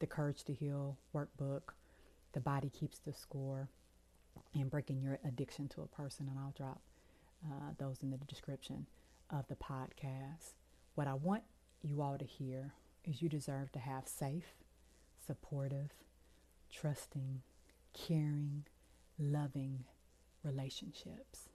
The 0.00 0.06
Courage 0.06 0.44
to 0.44 0.52
Heal 0.52 0.98
workbook, 1.14 1.62
The 2.32 2.40
Body 2.40 2.70
Keeps 2.70 2.98
the 2.98 3.12
Score, 3.12 3.68
and 4.54 4.70
Breaking 4.70 5.00
Your 5.00 5.18
Addiction 5.24 5.68
to 5.68 5.82
a 5.82 5.86
Person. 5.86 6.28
And 6.28 6.38
I'll 6.38 6.54
drop 6.56 6.80
uh, 7.46 7.70
those 7.78 8.02
in 8.02 8.10
the 8.10 8.18
description 8.18 8.86
of 9.32 9.48
the 9.48 9.56
podcast. 9.56 10.54
What 10.94 11.06
I 11.08 11.14
want 11.14 11.42
you 11.82 12.02
all 12.02 12.18
to 12.18 12.24
hear 12.24 12.72
is 13.04 13.22
you 13.22 13.28
deserve 13.28 13.72
to 13.72 13.78
have 13.78 14.06
safe, 14.06 14.54
supportive, 15.26 15.90
trusting, 16.70 17.42
caring, 17.94 18.64
loving 19.18 19.84
relationships 20.44 21.48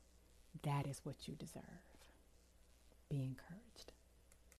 That 0.63 0.87
is 0.87 1.01
what 1.03 1.27
you 1.27 1.35
deserve. 1.35 1.63
Be 3.09 3.23
encouraged. 3.23 3.93